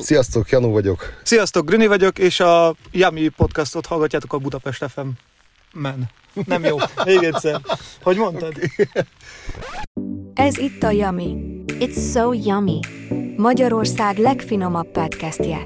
Sziasztok, 0.00 0.50
Janó 0.50 0.70
vagyok. 0.70 1.20
Sziasztok, 1.22 1.66
Grüni 1.66 1.86
vagyok, 1.86 2.18
és 2.18 2.40
a 2.40 2.74
Yami 2.92 3.28
podcastot 3.28 3.86
hallgatjátok 3.86 4.32
a 4.32 4.38
Budapest 4.38 4.84
FM. 4.88 5.06
Men. 5.72 6.10
Nem 6.46 6.64
jó. 6.64 6.76
Még 7.04 7.22
egyszer. 7.22 7.60
Hogy 8.02 8.16
mondtad? 8.16 8.54
Ez 10.34 10.58
itt 10.58 10.82
a 10.82 10.90
Yummy. 10.90 11.36
It's 11.66 12.12
so 12.12 12.32
yummy. 12.32 12.80
Magyarország 13.36 14.18
legfinomabb 14.18 14.90
podcastje. 14.90 15.58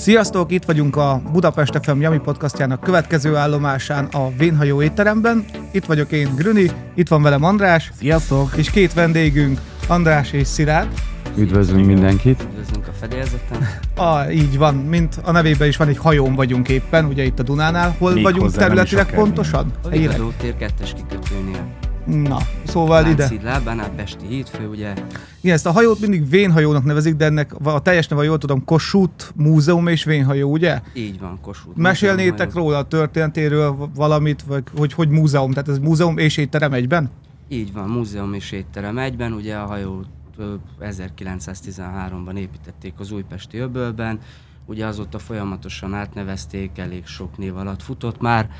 Sziasztok, 0.00 0.52
itt 0.52 0.64
vagyunk 0.64 0.96
a 0.96 1.22
Budapest 1.32 1.78
FM 1.82 2.00
Yami 2.00 2.18
podcastjának 2.18 2.80
következő 2.80 3.36
állomásán 3.36 4.04
a 4.04 4.30
Vénhajó 4.36 4.82
étteremben. 4.82 5.44
Itt 5.72 5.84
vagyok 5.84 6.12
én, 6.12 6.34
Grüni, 6.36 6.70
itt 6.94 7.08
van 7.08 7.22
velem 7.22 7.44
András. 7.44 7.92
Sziasztok! 7.98 8.52
És 8.56 8.70
két 8.70 8.92
vendégünk, 8.92 9.60
András 9.88 10.32
és 10.32 10.46
Szilárd. 10.46 10.88
Üdvözlünk 11.36 11.86
mindenkit! 11.86 12.46
Üdvözlünk 12.50 12.88
a 12.88 12.92
fedélzeten. 12.92 13.68
Ah, 13.96 14.34
így 14.34 14.58
van, 14.58 14.74
mint 14.74 15.20
a 15.24 15.30
nevében 15.30 15.68
is 15.68 15.76
van, 15.76 15.88
egy 15.88 15.98
hajón 15.98 16.34
vagyunk 16.34 16.68
éppen, 16.68 17.04
ugye 17.04 17.24
itt 17.24 17.38
a 17.38 17.42
Dunánál. 17.42 17.94
Hol 17.98 18.12
Még 18.12 18.22
vagyunk 18.22 18.52
területileg 18.52 19.14
pontosan? 19.14 19.72
A? 19.82 19.88
Vigadó 19.88 20.32
tér 20.38 20.56
kettes 20.56 20.94
kikötőnél. 20.94 21.89
Na, 22.10 22.38
szóval 22.66 23.06
ide. 23.06 23.22
Lánchíd 23.22 23.42
lábánál 23.42 23.90
Pesti 23.90 24.26
hídfő, 24.26 24.68
ugye? 24.68 24.92
Igen, 25.40 25.54
ezt 25.54 25.66
a 25.66 25.70
hajót 25.70 26.00
mindig 26.00 26.28
vénhajónak 26.28 26.84
nevezik, 26.84 27.14
de 27.14 27.24
ennek 27.24 27.54
a 27.62 27.80
teljes 27.80 28.08
neve, 28.08 28.24
jól 28.24 28.38
tudom, 28.38 28.64
Kossuth 28.64 29.24
Múzeum 29.34 29.86
és 29.86 30.04
Vénhajó, 30.04 30.50
ugye? 30.50 30.80
Így 30.94 31.20
van, 31.20 31.38
Kossuth. 31.40 31.76
Mesélnétek 31.76 32.46
Múzeum, 32.46 32.64
róla 32.64 32.78
a 32.78 32.84
történetéről 32.84 33.90
valamit, 33.94 34.42
vagy 34.42 34.62
hogy, 34.76 34.92
hogy 34.92 35.08
múzeum, 35.08 35.50
tehát 35.50 35.68
ez 35.68 35.78
múzeum 35.78 36.18
és 36.18 36.36
étterem 36.36 36.72
egyben? 36.72 37.10
Így 37.48 37.72
van, 37.72 37.88
múzeum 37.88 38.34
és 38.34 38.52
étterem 38.52 38.98
egyben, 38.98 39.32
ugye 39.32 39.56
a 39.56 39.66
hajót 39.66 40.06
ö, 40.36 40.54
1913-ban 40.80 42.36
építették 42.36 42.92
az 42.98 43.10
újpesti 43.10 43.58
öbölben, 43.58 44.18
ugye 44.66 44.86
azóta 44.86 45.18
folyamatosan 45.18 45.94
átnevezték, 45.94 46.78
elég 46.78 47.06
sok 47.06 47.38
név 47.38 47.56
alatt 47.56 47.82
futott 47.82 48.20
már, 48.20 48.50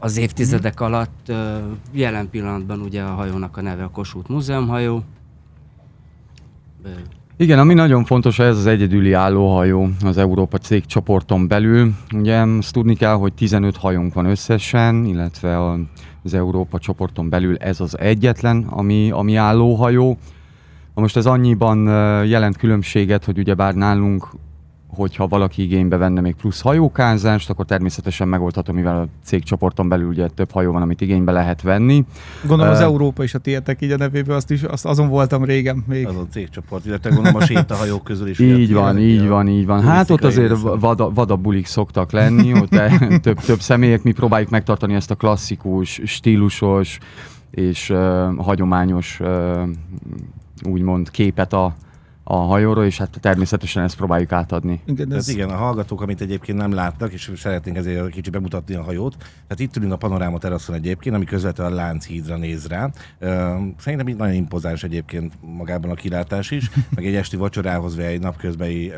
az 0.00 0.16
évtizedek 0.16 0.80
alatt 0.80 1.28
ö, 1.28 1.58
jelen 1.92 2.28
pillanatban 2.30 2.80
ugye 2.80 3.02
a 3.02 3.14
hajónak 3.14 3.56
a 3.56 3.60
neve 3.60 3.84
a 3.84 3.88
Kossuth 3.88 4.30
Múzeumhajó. 4.30 5.02
Igen, 7.36 7.58
ami 7.58 7.74
nagyon 7.74 8.04
fontos, 8.04 8.38
ez 8.38 8.56
az 8.56 8.66
egyedüli 8.66 9.12
állóhajó 9.12 9.88
az 10.04 10.16
Európa 10.16 10.58
cég 10.58 10.86
csoporton 10.86 11.48
belül. 11.48 11.94
Ugye 12.14 12.36
azt 12.36 12.72
tudni 12.72 12.94
kell, 12.94 13.14
hogy 13.14 13.32
15 13.32 13.76
hajónk 13.76 14.14
van 14.14 14.26
összesen, 14.26 15.04
illetve 15.04 15.72
az 16.22 16.34
Európa 16.34 16.78
csoporton 16.78 17.28
belül 17.28 17.56
ez 17.56 17.80
az 17.80 17.98
egyetlen, 17.98 18.64
ami, 18.68 19.10
ami 19.10 19.34
állóhajó. 19.36 20.18
Most 20.94 21.16
ez 21.16 21.26
annyiban 21.26 21.84
jelent 22.26 22.56
különbséget, 22.56 23.24
hogy 23.24 23.38
ugyebár 23.38 23.74
nálunk 23.74 24.28
hogyha 24.94 25.26
valaki 25.26 25.62
igénybe 25.62 25.96
venne 25.96 26.20
még 26.20 26.34
plusz 26.34 26.60
hajókázást, 26.60 27.50
akkor 27.50 27.64
természetesen 27.64 28.28
megoldható, 28.28 28.72
mivel 28.72 28.98
a 28.98 29.06
cégcsoporton 29.24 29.88
belül 29.88 30.08
ugye 30.08 30.28
több 30.28 30.50
hajó 30.50 30.72
van, 30.72 30.82
amit 30.82 31.00
igénybe 31.00 31.32
lehet 31.32 31.62
venni. 31.62 32.04
Gondolom 32.46 32.72
az 32.72 32.80
Európa 32.80 33.22
is 33.22 33.34
a 33.34 33.38
tietek 33.38 33.82
így 33.82 33.90
a 33.90 33.96
nevében, 33.96 34.36
azt 34.36 34.50
is, 34.50 34.62
azt, 34.62 34.86
azon 34.86 35.08
voltam 35.08 35.44
régen 35.44 35.84
még. 35.88 36.06
Az 36.06 36.16
a 36.16 36.26
cégcsoport, 36.30 36.86
illetve 36.86 37.10
gondolom 37.10 37.36
a 37.36 37.44
sétahajók 37.44 38.04
közül 38.04 38.28
is. 38.28 38.38
Így 38.38 38.72
van, 38.72 38.98
ilyen- 38.98 39.22
így 39.22 39.28
van, 39.28 39.48
így 39.48 39.66
van. 39.66 39.82
Hát 39.82 40.10
ott 40.10 40.24
azért 40.24 40.54
vada, 40.60 41.10
vadabb 41.10 41.40
bulik 41.40 41.66
szoktak 41.66 42.10
lenni, 42.12 42.52
ott 42.52 42.68
több, 43.22 43.40
több 43.40 43.60
személyek, 43.60 44.02
mi 44.02 44.12
próbáljuk 44.12 44.50
megtartani 44.50 44.94
ezt 44.94 45.10
a 45.10 45.14
klasszikus, 45.14 46.00
stílusos 46.04 46.98
és 47.50 47.90
uh, 47.90 48.36
hagyományos 48.36 49.20
uh, 49.20 49.68
úgymond 50.62 51.10
képet 51.10 51.52
a, 51.52 51.74
a 52.32 52.36
hajóról, 52.36 52.84
és 52.84 52.98
hát 52.98 53.18
természetesen 53.20 53.82
ezt 53.82 53.96
próbáljuk 53.96 54.32
átadni. 54.32 54.80
Igen, 54.84 55.08
Tehát 55.08 55.22
ez, 55.22 55.28
igen, 55.28 55.48
a 55.48 55.56
hallgatók, 55.56 56.00
amit 56.00 56.20
egyébként 56.20 56.58
nem 56.58 56.72
láttak, 56.72 57.12
és 57.12 57.32
szeretnénk 57.36 57.76
ezért 57.76 58.06
egy 58.06 58.12
kicsit 58.12 58.32
bemutatni 58.32 58.74
a 58.74 58.82
hajót. 58.82 59.16
Tehát 59.18 59.58
itt 59.58 59.76
ülünk 59.76 59.92
a 59.92 59.96
panoráma 59.96 60.38
teraszon 60.38 60.74
egyébként, 60.74 61.14
ami 61.14 61.24
közvetlenül 61.24 61.72
a 61.72 61.76
Lánchídra 61.76 62.36
néz 62.36 62.66
rá. 62.66 62.90
Szerintem 63.78 64.08
itt 64.08 64.18
nagyon 64.18 64.34
impozáns 64.34 64.82
egyébként 64.82 65.34
magában 65.40 65.90
a 65.90 65.94
kilátás 65.94 66.50
is, 66.50 66.70
meg 66.94 67.06
egy 67.06 67.14
esti 67.14 67.36
vacsorához, 67.36 67.96
vagy 67.96 68.04
egy 68.04 68.20
napközbeni 68.20 68.92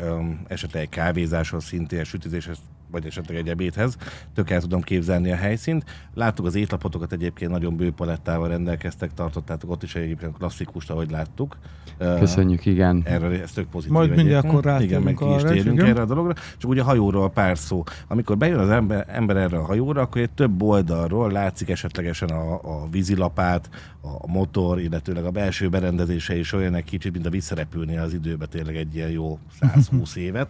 esetleg 0.47 0.83
egy 0.83 0.89
kávézáshoz, 0.89 1.63
szintén 1.63 1.99
egy 1.99 2.05
sütizéshez, 2.05 2.57
vagy 2.93 3.05
esetleg 3.05 3.37
egy 3.37 3.49
ebédhez. 3.49 3.97
Tök 4.33 4.49
el 4.49 4.61
tudom 4.61 4.81
képzelni 4.81 5.31
a 5.31 5.35
helyszínt. 5.35 5.83
Láttuk 6.13 6.45
az 6.45 6.55
étlapotokat 6.55 7.11
egyébként 7.11 7.51
nagyon 7.51 7.75
bő 7.75 7.91
palettával 7.91 8.47
rendelkeztek, 8.47 9.13
tartottátok 9.13 9.71
ott 9.71 9.83
is 9.83 9.95
egyébként 9.95 10.37
klasszikust, 10.37 10.89
ahogy 10.89 11.11
láttuk. 11.11 11.57
Köszönjük, 11.97 12.65
igen. 12.65 13.01
erre 13.05 13.41
ez 13.41 13.51
tök 13.51 13.67
pozitív. 13.67 13.93
Majd 13.93 14.15
mindjárt 14.15 14.45
akkor 14.45 14.81
Igen, 14.81 15.01
meg 15.01 15.19
rátérünk 15.19 15.39
ki 15.39 15.45
is 15.45 15.51
térünk 15.51 15.77
igen. 15.77 15.89
erre 15.89 16.01
a 16.01 16.05
dologra. 16.05 16.33
Csak 16.57 16.69
ugye 16.69 16.81
a 16.81 16.83
hajóról 16.83 17.29
pár 17.29 17.57
szó. 17.57 17.83
Amikor 18.07 18.37
bejön 18.37 18.59
az 18.59 18.69
ember, 18.69 19.05
ember 19.07 19.37
erre 19.37 19.57
a 19.57 19.63
hajóra, 19.63 20.01
akkor 20.01 20.21
egy 20.21 20.31
több 20.31 20.61
oldalról 20.61 21.31
látszik 21.31 21.69
esetlegesen 21.69 22.29
a, 22.29 22.53
a 22.53 22.87
vízilapát, 22.91 23.69
a 24.01 24.27
motor, 24.27 24.79
illetőleg 24.79 25.25
a 25.25 25.31
belső 25.31 25.69
berendezése 25.69 26.37
is 26.37 26.53
olyan 26.53 26.75
egy 26.75 26.83
kicsit, 26.83 27.13
mint 27.13 27.25
a 27.25 27.29
visszarepülni 27.29 27.97
az 27.97 28.13
időbe 28.13 28.45
tényleg 28.45 28.75
egy 28.75 28.95
ilyen 28.95 29.09
jó 29.09 29.39
120 29.59 30.15
évet. 30.15 30.47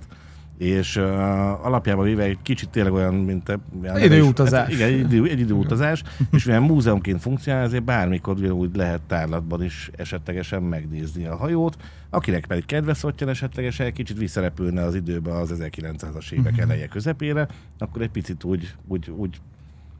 És 0.58 0.96
uh, 0.96 1.66
alapjában 1.66 2.06
véve 2.06 2.24
egy 2.24 2.38
kicsit 2.42 2.70
tényleg 2.70 2.94
olyan, 2.94 3.14
mint 3.14 3.50
a, 3.50 3.60
Időutazás. 4.00 4.62
Hát, 4.62 4.72
igen, 4.72 4.88
egy, 4.88 5.00
idő, 5.00 5.30
egy 5.30 5.40
időutazás, 5.40 6.04
és 6.32 6.46
mivel 6.46 6.60
múzeumként 6.62 7.22
funkcionál, 7.22 7.64
ezért 7.64 7.84
bármikor 7.84 8.36
ugyanúgy 8.38 8.76
lehet 8.76 9.02
tárlatban 9.02 9.64
is 9.64 9.92
esetlegesen 9.96 10.64
megnézni 10.64 11.26
a 11.26 11.36
hajót. 11.36 11.78
Akinek 12.10 12.46
pedig 12.46 12.66
kedve 12.66 12.94
szottyan 12.94 13.30
esetlegesen 13.30 13.86
egy 13.86 13.94
kicsit 13.94 14.18
visszarepülne 14.18 14.84
az 14.84 14.96
időbe 14.96 15.36
az 15.36 15.54
1900-as 15.60 16.32
évek 16.32 16.58
eleje 16.58 16.88
közepére, 16.88 17.48
akkor 17.78 18.02
egy 18.02 18.10
picit 18.10 18.44
úgy, 18.44 18.74
úgy, 18.88 19.10
úgy 19.16 19.40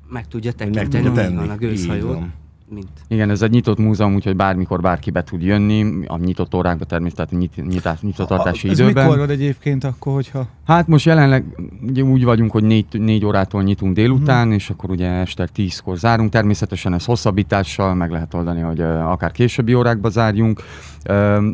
meg 0.10 0.28
tudja 0.28 0.52
meg 0.58 0.58
tekinteni, 0.58 0.90
tudja 0.90 1.10
így 1.10 1.28
tenni. 1.28 1.36
van 1.36 1.50
a 1.50 1.56
gőzhajót. 1.56 2.24
Mint 2.74 2.88
Igen, 3.08 3.30
ez 3.30 3.42
egy 3.42 3.52
nyitott 3.52 3.78
múzeum, 3.78 4.16
úgyhogy 4.16 4.36
bármikor 4.36 4.82
bárki 4.82 5.12
be 5.12 5.24
tud 5.24 5.42
jönni, 5.42 6.06
a 6.08 6.18
nyitott 6.18 6.56
órákba 6.56 6.86
természetesen 6.86 7.40
nyit, 7.40 7.68
nyitás, 7.68 8.02
nyitvatartási 8.02 8.70
ez 8.70 8.80
időben. 8.80 9.04
mikor 9.04 9.20
van 9.20 9.30
egyébként 9.30 9.84
akkor, 9.84 10.14
hogyha... 10.14 10.48
Hát 10.66 10.88
most 10.88 11.06
jelenleg 11.06 11.46
ugye 11.88 12.02
úgy 12.02 12.24
vagyunk, 12.24 12.52
hogy 12.52 12.64
négy, 12.64 12.86
négy 12.92 13.26
órától 13.26 13.64
nyitunk 13.64 13.94
délután, 13.94 14.52
és 14.52 14.70
akkor 14.70 14.90
ugye 14.90 15.10
este 15.10 15.48
tízkor 15.48 15.98
zárunk. 15.98 16.32
Természetesen 16.32 16.94
ez 16.94 17.06
hosszabbítással 17.06 17.94
meg 17.94 18.12
lehet 18.12 18.34
oldani, 18.34 18.62
hogy 18.62 18.82
akár 18.82 19.32
későbbi 19.32 19.74
órákba 19.74 20.10
zárjunk. 20.10 20.62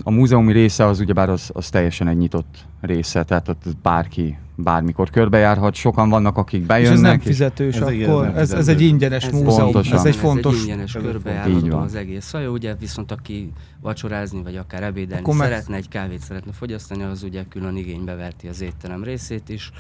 A 0.03 0.11
múzeumi 0.11 0.51
része 0.51 0.85
az 0.85 0.99
ugyebár 0.99 1.29
az, 1.29 1.49
az 1.53 1.69
teljesen 1.69 2.07
egy 2.07 2.17
nyitott 2.17 2.65
része, 2.81 3.23
tehát 3.23 3.47
ott 3.47 3.63
bárki 3.81 4.37
bármikor 4.63 5.09
körbejárhat. 5.09 5.73
Sokan 5.73 6.09
vannak, 6.09 6.37
akik 6.37 6.61
És 6.61 6.65
bejönnek. 6.67 6.93
ez 6.93 6.99
nem 7.01 7.17
és- 7.19 7.23
fizetős 7.25 7.75
Ez 7.75 7.89
igen, 7.89 8.09
akkor, 8.09 8.23
nem 8.25 8.35
ez, 8.35 8.51
ez 8.51 8.67
egy 8.67 8.81
ingyenes 8.81 9.25
Ez 9.25 9.31
múzeum, 9.33 9.71
Pontosan. 9.71 9.97
ez 9.97 10.05
egy 10.05 10.13
Ez 10.13 10.19
fontos... 10.19 10.53
egy 10.55 10.61
ingyenes 10.61 10.95
ez 10.95 11.01
egy 11.01 11.07
Így 11.07 11.11
körbejárható 11.11 11.67
van. 11.67 11.81
az 11.81 11.95
egész 11.95 12.31
hajó, 12.31 12.51
ugye 12.51 12.75
viszont 12.75 13.11
aki 13.11 13.51
vacsorázni, 13.81 14.41
vagy 14.43 14.55
akár 14.55 14.83
ebédelni 14.83 15.23
Akkor 15.23 15.35
meg- 15.35 15.47
szeretne, 15.47 15.75
egy 15.75 15.87
kávét 15.87 16.19
szeretne 16.21 16.51
fogyasztani, 16.51 17.03
az 17.03 17.23
ugye 17.23 17.43
külön 17.49 17.75
igénybe 17.77 18.15
verti 18.15 18.47
az 18.47 18.61
étterem 18.61 19.03
részét 19.03 19.49
is. 19.49 19.71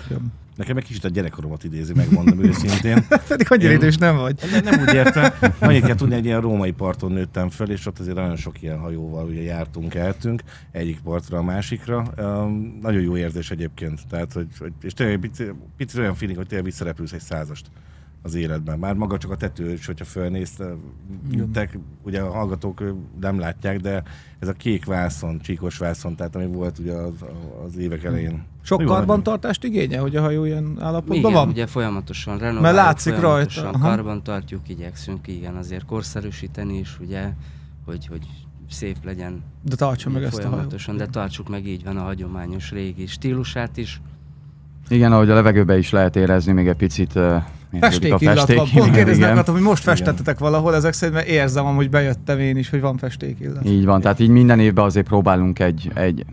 Nekem 0.59 0.77
egy 0.77 0.83
kicsit 0.83 1.03
a 1.03 1.09
gyerekkoromat 1.09 1.63
idézi, 1.63 1.93
megmondom 1.93 2.43
őszintén. 2.49 3.05
Pedig 3.27 3.51
annyira 3.51 3.69
Én- 3.69 3.75
idős 3.77 3.97
nem 3.97 4.15
vagy. 4.15 4.39
Nem, 4.51 4.63
nem 4.63 4.79
úgy 4.81 4.93
értem. 4.93 5.31
Annyit 5.59 5.85
kell 5.85 5.95
tudni, 5.95 6.15
egy 6.15 6.25
ilyen 6.25 6.41
római 6.41 6.71
parton 6.71 7.11
nőttem 7.11 7.49
föl, 7.49 7.69
és 7.71 7.85
ott 7.85 7.99
azért 7.99 8.15
nagyon 8.15 8.35
sok 8.35 8.61
ilyen 8.61 8.79
hajóval 8.79 9.25
ugye 9.25 9.41
jártunk, 9.41 9.95
eltünk, 9.95 10.41
egyik 10.71 10.99
partra 10.99 11.37
a 11.37 11.41
másikra. 11.43 12.05
Um, 12.17 12.77
nagyon 12.81 13.01
jó 13.01 13.17
érzés 13.17 13.51
egyébként. 13.51 14.07
Tehát, 14.09 14.33
hogy, 14.33 14.47
hogy 14.59 14.71
és 14.81 14.93
tényleg 14.93 15.15
egy 15.15 15.21
pici, 15.21 15.51
pici 15.77 15.99
olyan 15.99 16.15
feeling, 16.15 16.37
hogy 16.37 16.47
tényleg 16.47 16.65
visszarepülsz 16.67 17.11
egy 17.13 17.21
százast 17.21 17.65
az 18.21 18.35
életben. 18.35 18.79
Már 18.79 18.93
maga 18.93 19.17
csak 19.17 19.31
a 19.31 19.35
tető, 19.35 19.71
és 19.71 19.85
hogyha 19.85 20.05
fölnéztek, 20.05 21.77
ugye 22.03 22.21
a 22.21 22.31
hallgatók 22.31 22.83
nem 23.21 23.39
látják, 23.39 23.79
de 23.79 24.03
ez 24.39 24.47
a 24.47 24.53
kék 24.53 24.85
vászon, 24.85 25.39
csíkos 25.39 25.77
vászon, 25.77 26.15
tehát 26.15 26.35
ami 26.35 26.45
volt 26.45 26.79
ugye 26.79 26.93
az, 26.93 27.13
az 27.65 27.77
évek 27.77 28.03
elején. 28.03 28.43
Sok 28.69 28.79
Jó, 28.79 28.85
nagyon. 28.85 29.05
karbantartást 29.05 29.63
igénye, 29.63 29.99
hogy 29.99 30.15
a 30.15 30.21
hajó 30.21 30.45
ilyen 30.45 30.77
állapotban 30.79 31.17
Igen, 31.17 31.31
van? 31.31 31.47
ugye 31.47 31.67
folyamatosan 31.67 32.37
renováljuk, 32.37 32.79
látszik 32.79 33.13
folyamatosan 33.13 33.63
rajta, 33.63 33.77
aha. 33.77 33.87
karban 33.87 34.23
tartjuk, 34.23 34.69
igyekszünk 34.69 35.27
igen 35.27 35.55
azért 35.55 35.85
korszerűsíteni 35.85 36.77
is, 36.77 36.97
ugye, 36.99 37.29
hogy, 37.85 38.07
hogy 38.07 38.27
szép 38.69 38.95
legyen 39.03 39.43
De 39.61 39.75
tartsa 39.75 40.09
meg 40.09 40.23
ezt 40.23 40.33
a 40.33 40.35
hajót. 40.35 40.51
folyamatosan, 40.51 40.97
de 40.97 41.05
tartsuk 41.05 41.49
meg 41.49 41.67
így 41.67 41.83
van 41.83 41.97
a 41.97 42.01
hagyományos 42.01 42.71
régi 42.71 43.05
stílusát 43.05 43.77
is. 43.77 44.01
Igen, 44.89 45.11
ahogy 45.11 45.29
a 45.29 45.33
levegőbe 45.33 45.77
is 45.77 45.89
lehet 45.89 46.15
érezni 46.15 46.51
még 46.51 46.67
egy 46.67 46.75
picit 46.75 47.15
uh, 47.15 47.23
érződik 47.71 47.81
Festék 47.81 48.21
illat 48.21 48.53
van. 48.53 48.57
Pont 48.57 48.71
igen, 48.71 48.91
kérdezni 48.91 49.21
igen. 49.21 49.31
akartam, 49.31 49.53
hogy 49.53 49.63
most 49.63 49.83
festettetek 49.83 50.39
valahol, 50.39 50.75
ezek 50.75 50.93
szerint 50.93 51.17
mert 51.17 51.29
érzem, 51.29 51.65
hogy 51.65 51.89
bejöttem 51.89 52.39
én 52.39 52.57
is, 52.57 52.69
hogy 52.69 52.81
van 52.81 52.97
festék 52.97 53.39
illat. 53.39 53.65
Így 53.65 53.85
van, 53.85 54.01
tehát 54.01 54.19
így 54.19 54.29
minden 54.29 54.59
évben 54.59 54.85
azért 54.85 55.07
próbálunk 55.07 55.59
egy, 55.59 55.91
egy 55.93 56.25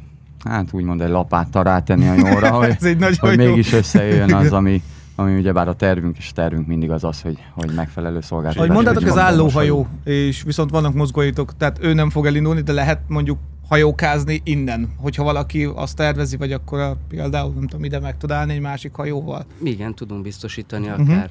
hát 0.45 0.69
úgymond 0.73 1.01
egy 1.01 1.09
lapáttal 1.09 1.63
rátenni 1.63 2.09
a 2.09 2.15
nyóra, 2.15 2.51
hogy, 2.61 2.69
Ez 2.79 2.85
egy 2.85 2.99
nagyon 2.99 3.17
hogy 3.31 3.41
jó. 3.41 3.49
mégis 3.49 3.73
összejöjjön 3.73 4.35
az, 4.35 4.53
ami, 4.53 4.83
ami 5.15 5.39
ugyebár 5.39 5.69
a 5.69 5.75
tervünk, 5.75 6.17
és 6.19 6.29
a 6.31 6.35
tervünk 6.35 6.67
mindig 6.67 6.91
az 6.91 7.05
az, 7.05 7.21
hogy, 7.21 7.39
hogy 7.55 7.71
megfelelő 7.75 8.21
szolgáltatás. 8.21 8.57
Ahogy 8.69 8.71
mondtátok, 8.85 9.03
ez 9.09 9.15
Mondom, 9.15 9.25
állóhajó, 9.25 9.87
és 10.05 10.43
viszont 10.43 10.71
vannak 10.71 10.95
mozgóitok, 10.95 11.57
tehát 11.57 11.79
ő 11.81 11.93
nem 11.93 12.11
fog 12.11 12.27
elindulni, 12.27 12.61
de 12.61 12.73
lehet 12.73 13.01
mondjuk 13.09 13.39
hajókázni 13.69 14.41
innen, 14.45 14.89
hogyha 14.97 15.23
valaki 15.23 15.69
azt 15.75 15.97
tervezi, 15.97 16.37
vagy 16.37 16.53
akkor 16.53 16.79
a, 16.81 16.97
például, 17.09 17.53
nem 17.53 17.67
tudom, 17.67 17.85
ide 17.85 18.01
meg 18.01 18.17
tud 18.17 18.31
állni 18.31 18.53
egy 18.53 18.61
másik 18.61 18.95
hajóval. 18.95 19.45
Igen, 19.63 19.95
tudunk 19.95 20.23
biztosítani 20.23 20.87
Mhm. 20.87 21.01
akár 21.11 21.31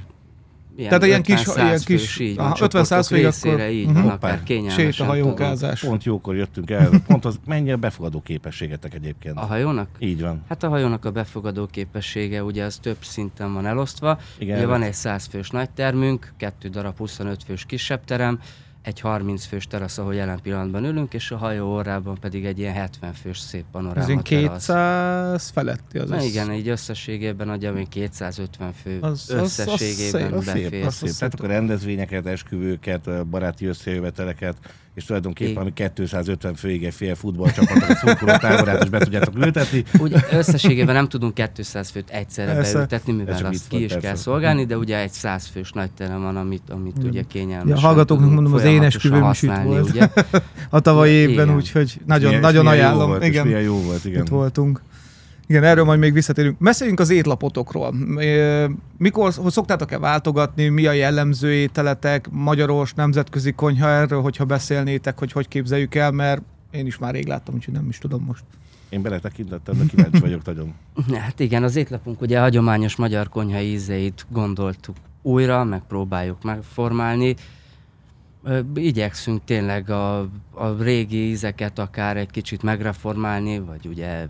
ilyen 0.78 0.90
Tehát 0.90 1.06
ilyen 1.06 1.22
kis- 1.24 1.46
50-100 1.48 1.56
ilyen 1.58 1.80
kis- 1.86 2.20
így 2.20 2.38
aha, 2.38 2.48
van, 2.48 2.58
50-100 2.58 2.58
csoportok 2.58 3.04
főig 3.06 3.24
részére, 3.24 3.54
akkor- 3.56 3.70
így 3.70 3.86
Mhm. 3.88 4.02
van, 4.02 4.10
akár 4.10 4.44
kényelmesen. 4.44 4.92
Sét 4.92 5.00
a 5.00 5.04
hajókázás. 5.06 5.80
Pont 5.82 6.04
jókor 6.04 6.36
jöttünk 6.36 6.70
el, 6.72 6.90
pont 7.08 7.26
az 7.26 7.40
mennyi 7.46 7.72
a 7.72 7.78
befogadó 7.78 8.22
képességetek 8.22 8.94
egyébként. 8.94 9.38
A 9.38 9.46
hajónak? 9.46 9.88
Így 10.00 10.22
van. 10.22 10.42
Hát 10.50 10.64
a 10.64 10.70
hajónak 10.70 11.06
a 11.06 11.12
befogadó 11.12 11.66
képessége 11.66 12.44
ugye 12.44 12.64
az 12.64 12.76
több 12.82 12.98
szinten 13.02 13.54
van 13.54 13.66
elosztva. 13.66 14.20
Igen, 14.38 14.58
ugye 14.58 14.66
van 14.66 14.76
erre- 14.76 14.88
egy 14.88 14.94
100 14.94 15.26
fős 15.26 15.50
nagy 15.50 15.70
termünk, 15.70 16.34
kettő 16.38 16.68
darab 16.70 16.98
25 16.98 17.44
fős 17.44 17.66
kisebb 17.66 18.04
terem, 18.04 18.40
egy 18.86 19.00
30 19.00 19.46
fős 19.46 19.68
terasz, 19.68 19.98
ahol 19.98 20.16
jelen 20.16 20.40
pillanatban 20.42 20.84
ülünk, 20.86 21.14
és 21.14 21.32
a 21.32 21.38
hajó 21.38 21.74
orrában 21.74 22.18
pedig 22.20 22.46
egy 22.46 22.60
ilyen 22.60 22.74
70 22.74 23.14
fős 23.14 23.40
szép 23.40 23.62
Ez 23.62 23.72
panoráma 23.72 24.06
terasz. 24.22 24.24
200 24.66 25.50
feletti 25.50 25.98
az 25.98 26.10
Na 26.10 26.16
össz- 26.16 26.26
igen, 26.26 26.54
így 26.54 26.68
összességében 26.68 27.48
nagyjából 27.48 27.84
250 27.90 28.74
fő 28.74 28.98
Az- 29.02 29.12
az- 29.12 29.30
az 29.30 29.42
összességében 29.42 30.22
szép, 30.22 30.32
Az 30.38 30.44
szép, 30.46 30.64
befér. 30.64 30.86
az 30.86 30.94
szép. 30.96 31.12
Tehát 31.12 31.34
akkor 31.34 31.50
rendezvényeket, 31.50 32.26
esküvőket, 32.26 33.28
baráti 33.28 33.66
összejöveteleket, 33.66 34.58
és 34.96 35.06
tulajdonképpen 35.06 35.52
Igen. 35.52 35.62
ami 35.62 35.74
250 35.74 36.56
főig 36.56 36.84
egy 36.84 36.94
fél 36.94 37.16
futballcsapatot, 37.16 37.90
a 37.90 37.96
szurkoló 37.96 38.38
táborát 38.38 38.84
is 38.84 38.90
be 38.90 39.00
tudjátok 39.00 39.36
ültetni. 39.38 39.84
Ugye 40.00 40.18
összességében 40.32 40.96
nem 40.96 41.08
tudunk 41.08 41.34
200 41.54 41.90
főt 41.90 42.10
egyszerre 42.10 42.54
Persze. 42.54 42.74
beültetni, 42.74 43.14
mivel 43.14 43.46
azt 43.46 43.68
ki 43.68 43.70
volt, 43.70 43.84
is 43.84 43.92
persze. 43.92 44.08
kell 44.08 44.16
szolgálni, 44.16 44.66
de 44.66 44.78
ugye 44.78 45.00
egy 45.00 45.12
100 45.12 45.46
fős 45.54 45.72
nagy 45.72 45.92
terem 45.92 46.22
van, 46.22 46.38
amit, 46.38 46.70
amit 46.70 46.96
ugye 47.04 47.24
kényelmesen 47.28 47.68
Ja, 47.70 47.76
a 47.76 47.80
hallgatóknak 47.80 48.32
mondom, 48.32 48.54
az 48.54 48.64
én 48.64 48.84
esküvőm 48.84 49.30
is 49.32 49.42
itt 49.42 49.52
volt. 49.64 49.90
Ugye? 49.90 50.08
a 50.70 50.80
tavalyi 50.80 51.18
Igen. 51.18 51.30
évben, 51.30 51.56
úgyhogy 51.56 52.00
nagyon, 52.06 52.28
Milyen- 52.28 52.42
nagyon 52.42 52.64
milyen 52.64 52.78
jó 52.78 52.84
ajánlom. 52.84 53.08
Volt, 53.10 53.24
igen. 53.26 53.46
milyen 53.46 53.62
jó 53.62 53.76
volt, 53.82 54.06
igen. 54.06 54.22
Itt 54.22 54.28
voltunk. 54.30 54.82
Igen, 55.48 55.64
erről 55.64 55.84
majd 55.84 56.00
még 56.00 56.14
visszatérünk. 56.14 56.58
Beszéljünk 56.58 57.00
az 57.00 57.10
étlapotokról. 57.10 57.94
Mikor, 58.98 59.34
szoktátok-e 59.48 60.00
váltogatni, 60.00 60.68
mi 60.68 60.86
a 60.86 60.92
jellemző 60.92 61.54
ételetek, 61.54 62.28
magyaros, 62.32 62.94
nemzetközi 62.94 63.52
konyha 63.52 63.88
erről, 63.90 64.22
hogyha 64.22 64.46
beszélnétek, 64.46 65.20
hogy 65.20 65.32
hogy 65.32 65.48
képzeljük 65.48 65.96
el, 65.96 66.12
mert 66.12 66.42
én 66.72 66.86
is 66.86 66.98
már 66.98 67.14
rég 67.14 67.28
láttam, 67.28 67.56
úgyhogy 67.56 67.74
nem 67.74 67.88
is 67.90 67.98
tudom 67.98 68.24
most. 68.24 68.44
Én 68.90 69.02
beletekintettem, 69.02 69.78
de 69.78 69.84
kíváncsi 69.86 70.20
vagyok 70.20 70.46
nagyon. 70.46 70.74
Hát 71.14 71.40
igen, 71.40 71.64
az 71.64 71.76
étlapunk 71.76 72.22
ugye 72.22 72.38
a 72.40 72.42
hagyományos 72.42 72.96
magyar 72.96 73.30
konyha 73.30 73.60
ízeit 73.60 74.26
gondoltuk 74.30 74.96
újra, 75.22 75.64
meg 75.64 75.82
próbáljuk 75.88 76.44
megformálni. 76.44 77.36
Igyekszünk 78.76 79.44
tényleg 79.44 79.90
a, 79.90 80.20
a 80.52 80.76
régi 80.80 81.30
ízeket 81.30 81.80
akár 81.80 82.18
egy 82.18 82.32
kicsit 82.32 82.64
megreformálni, 82.64 83.60
vagy 83.60 83.86
ugye, 83.86 84.28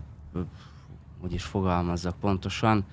hogy 1.26 1.34
is 1.34 1.42
fogalmazzak 1.42 2.14
pontosan. 2.20 2.84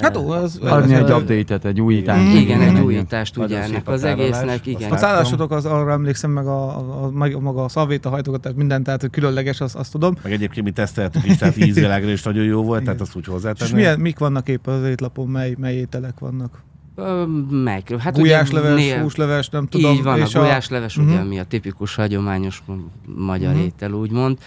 Hát 0.00 0.16
ó, 0.16 0.30
az- 0.30 0.56
Adni 0.62 0.94
egy 0.94 1.10
update-et, 1.12 1.64
egy 1.64 1.80
újítást. 1.80 2.34
Igen, 2.34 2.60
Igen, 2.60 2.76
egy 2.76 2.82
újítást 2.82 3.36
ugye 3.36 3.62
ennek 3.62 3.88
a 3.88 3.92
az 3.92 4.04
egésznek, 4.04 4.66
igen. 4.66 4.80
A 4.80 4.82
láttam. 4.82 4.98
szállásotok 4.98 5.50
az 5.50 5.64
arra 5.66 5.90
emlékszem, 5.92 6.30
meg 6.30 6.46
a, 6.46 6.78
a, 6.78 7.04
a, 7.04 7.38
maga 7.40 7.64
a 7.64 7.68
szalvéta 7.68 8.08
hajtogatás, 8.08 8.52
minden, 8.56 8.82
tehát 8.82 9.00
hogy 9.00 9.10
különleges, 9.10 9.60
azt, 9.60 9.74
azt 9.76 9.92
tudom. 9.92 10.14
Meg 10.22 10.32
egyébként 10.32 10.66
mi 10.66 10.72
teszteltük 10.72 11.24
is, 11.24 11.36
tehát 11.36 11.56
ízvilágra 11.56 12.10
is 12.10 12.22
nagyon 12.22 12.44
jó 12.44 12.62
volt, 12.62 12.84
tehát 12.84 13.00
azt 13.00 13.16
úgy 13.16 13.22
És 13.22 13.28
hozzátenni. 13.28 13.72
milyen, 13.72 14.00
mik 14.00 14.18
vannak 14.18 14.48
épp 14.48 14.66
az 14.66 14.84
étlapon, 14.84 15.28
mely, 15.28 15.54
mely 15.58 15.74
ételek 15.74 16.18
vannak? 16.18 16.62
Meg. 17.50 17.96
Hát 17.98 18.18
Gulyásleves, 18.18 18.74
né- 18.74 19.00
húsleves, 19.00 19.48
nem 19.48 19.66
tudom. 19.66 19.94
Így 19.94 20.02
van, 20.02 20.18
és 20.18 20.34
a 20.34 20.40
gulyásleves, 20.40 20.96
Mhm. 20.96 21.08
ugye, 21.08 21.18
ami 21.18 21.38
a 21.38 21.44
tipikus 21.44 21.94
hagyományos 21.94 22.62
magyar 23.16 23.52
Mhm. 23.54 23.62
étel, 23.62 23.92
úgymond. 23.92 24.38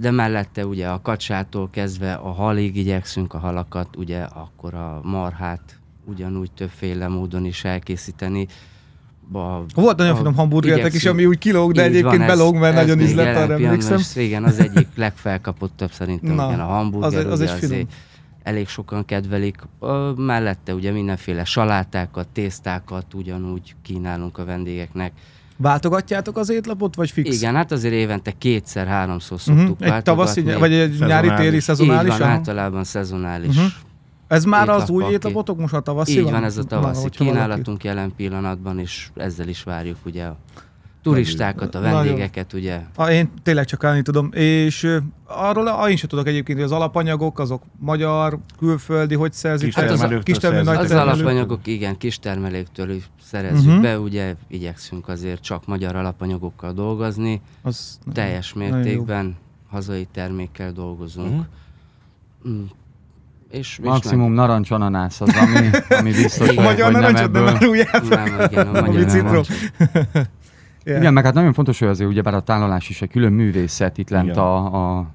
De 0.00 0.10
mellette 0.10 0.66
ugye 0.66 0.88
a 0.88 1.00
kacsától 1.02 1.70
kezdve 1.70 2.12
a 2.12 2.30
halig 2.30 2.76
igyekszünk 2.76 3.34
a 3.34 3.38
halakat, 3.38 3.96
ugye 3.96 4.22
akkor 4.22 4.74
a 4.74 5.00
marhát 5.04 5.78
ugyanúgy 6.04 6.50
többféle 6.52 7.08
módon 7.08 7.44
is 7.44 7.64
elkészíteni. 7.64 8.46
A, 9.32 9.62
Volt 9.74 9.96
nagyon 9.96 10.12
a- 10.12 10.16
finom 10.16 10.34
hamburgeretek 10.34 10.94
is, 10.94 11.04
ami 11.04 11.26
úgy 11.26 11.38
kilóg, 11.38 11.72
de 11.72 11.82
egyébként 11.82 12.16
van, 12.16 12.26
belóg, 12.26 12.56
mert 12.56 12.76
ez 12.76 12.86
nagyon 12.86 13.08
jelen 13.08 13.42
arra 13.42 13.52
emlékszem. 13.64 13.98
is, 13.98 14.16
Igen, 14.16 14.44
az 14.44 14.58
egyik 14.58 14.88
legfelkapottabb 14.94 15.90
szerintem, 15.92 16.34
Na, 16.34 16.46
igen, 16.46 16.60
a 16.60 16.64
hamburger, 16.66 17.26
az 17.26 17.32
az 17.32 17.40
ugye 17.40 17.52
azért 17.52 17.92
elég 18.42 18.68
sokan 18.68 19.04
kedvelik. 19.04 19.56
Ö, 19.80 20.12
mellette 20.16 20.74
ugye 20.74 20.92
mindenféle 20.92 21.44
salátákat, 21.44 22.28
tésztákat 22.28 23.14
ugyanúgy 23.14 23.74
kínálunk 23.82 24.38
a 24.38 24.44
vendégeknek. 24.44 25.12
Váltogatjátok 25.62 26.36
az 26.36 26.50
étlapot, 26.50 26.94
vagy 26.94 27.10
fix? 27.10 27.36
Igen, 27.36 27.54
hát 27.54 27.72
azért 27.72 27.94
évente 27.94 28.30
kétszer-háromszor 28.38 29.38
Mhm. 29.46 29.58
szoktuk 29.58 29.82
Egy 29.82 30.02
tavaszi, 30.02 30.40
vagy 30.42 30.72
egy 30.72 30.88
nyári, 30.98 30.98
Szezonális. 30.98 31.30
téli, 31.44 31.54
Így 31.56 31.60
szezonális? 31.62 32.12
Így 32.12 32.18
van, 32.18 32.28
általában 32.28 32.84
szezonális. 32.84 33.56
Mhm. 33.56 33.64
Ez 34.28 34.44
már 34.44 34.68
az 34.68 34.90
új 34.90 35.04
étlapotok, 35.12 35.58
most 35.58 35.74
a 35.74 35.80
tavaszi 35.80 36.16
Így 36.18 36.22
van? 36.22 36.32
van, 36.32 36.44
ez 36.44 36.56
a 36.56 36.60
Na, 36.60 36.66
tavaszi 36.66 37.02
hogyha 37.02 37.24
valaki- 37.24 37.40
kínálatunk 37.42 37.84
jelen 37.84 38.12
pillanatban, 38.16 38.78
és 38.78 39.08
ezzel 39.14 39.48
is 39.48 39.62
várjuk 39.62 39.96
ugye 40.04 40.24
a 40.24 40.36
turistákat, 41.02 41.74
a 41.74 41.78
Nagyon. 41.78 41.94
vendégeket, 41.94 42.52
ugye. 42.52 42.80
Ah, 42.96 43.12
én 43.14 43.30
tényleg 43.42 43.64
csak 43.64 43.84
állni 43.84 44.02
tudom. 44.02 44.30
És 44.32 44.82
ö, 44.82 44.96
arról 45.26 45.88
én 45.88 45.96
sem 45.96 46.08
tudok 46.08 46.26
egyébként, 46.26 46.58
hogy 46.58 46.66
az 46.66 46.72
alapanyagok, 46.72 47.38
azok 47.38 47.62
magyar, 47.78 48.38
külföldi, 48.58 49.14
hogy 49.14 49.32
szerzik? 49.32 49.74
Hát 49.74 49.90
az- 49.90 50.06
Kistermelő, 50.22 50.62
nagy 50.64 50.76
Az 50.76 50.90
alapanyagok, 50.90 51.66
igen, 51.66 51.96
kistermeléktől 51.98 52.90
is 52.90 53.10
szerezzük 53.22 53.72
Mhm. 53.72 53.80
be, 53.82 53.98
ugye 53.98 54.34
igyekszünk 54.48 55.08
azért 55.08 55.42
csak 55.42 55.66
magyar 55.66 55.96
alapanyagokkal 55.96 56.72
dolgozni, 56.72 57.40
Az, 57.62 57.98
teljes 58.12 58.52
mértékben 58.52 59.36
hazai 59.70 60.08
termékkel 60.12 60.72
dolgozunk. 60.72 61.46
Mhm. 62.42 62.52
Mm. 62.54 62.62
És, 63.50 63.78
és 63.82 63.88
Maximum 63.88 64.32
narancs 64.32 64.70
ananász 64.70 65.20
az, 65.20 65.34
ami, 65.36 65.68
ami 65.98 66.10
biztos, 66.22 66.46
hogy, 66.46 66.56
Magyar 66.56 66.92
hogy 66.92 66.92
nem 66.92 67.12
narancsot 67.12 67.32
nem 67.32 67.42
ebből. 67.46 67.54
áruljátok. 67.56 68.08
Nem, 68.08 68.48
igen, 68.50 68.66
a 68.74 68.80
magyar 68.80 69.04
citrom. 69.04 69.42
Yeah. 70.84 71.00
Igen, 71.00 71.12
meg 71.12 71.24
hát 71.24 71.34
nagyon 71.34 71.52
fontos, 71.52 71.78
hogy 71.78 71.88
azért 71.88 72.10
ugyebár 72.10 72.34
a 72.34 72.40
tálalás 72.40 72.88
is 72.88 73.02
egy 73.02 73.10
külön 73.10 73.32
művészet 73.32 73.98
itt 73.98 74.10
lent 74.10 74.24
Igen. 74.26 74.38
a, 74.38 74.74
a, 74.74 75.06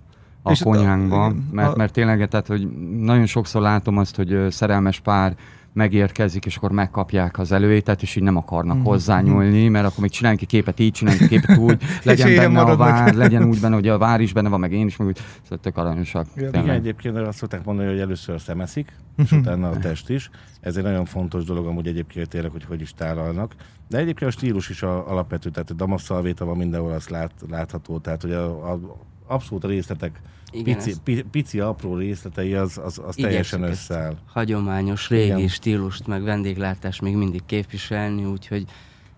a 0.41 0.51
És 0.51 0.61
a- 0.61 0.65
konyhánkban, 0.65 1.31
igen, 1.31 1.49
mert, 1.51 1.73
a- 1.73 1.75
mert 1.77 1.93
tényleg, 1.93 2.27
tehát, 2.27 2.47
hogy 2.47 2.67
nagyon 2.99 3.25
sokszor 3.25 3.61
látom 3.61 3.97
azt, 3.97 4.15
hogy 4.15 4.45
szerelmes 4.49 4.99
pár 4.99 5.35
megérkezik, 5.75 6.45
és 6.45 6.55
akkor 6.57 6.71
megkapják 6.71 7.39
az 7.39 7.51
előételt, 7.51 8.01
és 8.01 8.15
így 8.15 8.23
nem 8.23 8.35
akarnak 8.35 8.77
Mhm. 8.77 8.85
hozzányúlni, 8.85 9.67
mert 9.67 9.85
akkor 9.85 9.99
még 9.99 10.09
csinálunk 10.11 10.41
egy 10.41 10.47
képet 10.47 10.79
így, 10.79 10.91
csinálunk 10.91 11.21
egy 11.21 11.27
képet 11.29 11.57
úgy, 11.57 11.81
legyen 12.03 12.35
benne 12.35 12.61
a 12.61 12.75
vár, 12.77 13.13
legyen 13.13 13.43
úgy 13.43 13.59
benne, 13.59 13.75
hogy 13.75 13.87
a 13.87 13.97
vár 13.97 14.21
is 14.21 14.33
benne 14.33 14.49
van, 14.49 14.59
meg 14.59 14.71
én 14.71 14.85
is, 14.85 14.97
meg 14.97 15.07
úgy, 15.07 15.17
szóval 15.41 15.57
tök 15.61 15.77
aranyosak. 15.77 16.25
Igen, 16.35 16.69
egyébként 16.69 17.17
azt 17.17 17.37
szokták 17.37 17.63
mondani, 17.65 17.87
hogy 17.89 17.99
először 17.99 18.41
szemeszik, 18.41 18.91
és 19.17 19.31
utána 19.31 19.69
a 19.69 19.77
test 19.77 20.09
is. 20.09 20.29
Ez 20.61 20.77
egy 20.77 20.83
nagyon 20.83 21.05
fontos 21.05 21.43
dolog 21.43 21.67
amúgy 21.67 21.87
egyébként 21.87 22.29
tényleg, 22.29 22.51
hogy 22.51 22.63
hogy 22.63 22.81
is 22.81 22.93
tálalnak. 22.93 23.55
De 23.89 23.97
egyébként 23.97 24.31
a 24.31 24.33
stílus 24.33 24.69
is 24.69 24.83
a, 24.83 25.09
alapvető, 25.11 25.49
tehát 25.49 25.69
a 25.69 25.73
damasszalvéta 25.73 26.45
van 26.45 26.57
mindenhol, 26.57 26.91
azt 26.91 27.09
lát, 27.09 27.31
látható, 27.49 27.97
tehát 27.99 28.21
hogy 28.21 28.31
a, 28.31 28.71
a 28.71 28.79
abszolút 29.27 29.63
a 29.63 29.67
részletek, 29.67 30.21
Igen, 30.51 30.75
pici, 30.75 30.89
ez- 30.89 30.99
pici, 31.03 31.23
pici, 31.31 31.59
apró 31.59 31.95
részletei, 31.95 32.53
az, 32.53 32.77
az, 32.77 33.01
az 33.05 33.15
teljesen 33.15 33.29
Igyekszünk 33.29 33.63
ezt 33.63 33.71
összeáll. 33.71 34.15
hagyományos, 34.33 35.09
régi 35.09 35.25
Igen. 35.25 35.47
stílust, 35.47 36.07
meg 36.07 36.23
vendéglátást 36.23 37.01
még 37.01 37.15
mindig 37.15 37.41
képviselni, 37.45 38.25
úgyhogy 38.25 38.65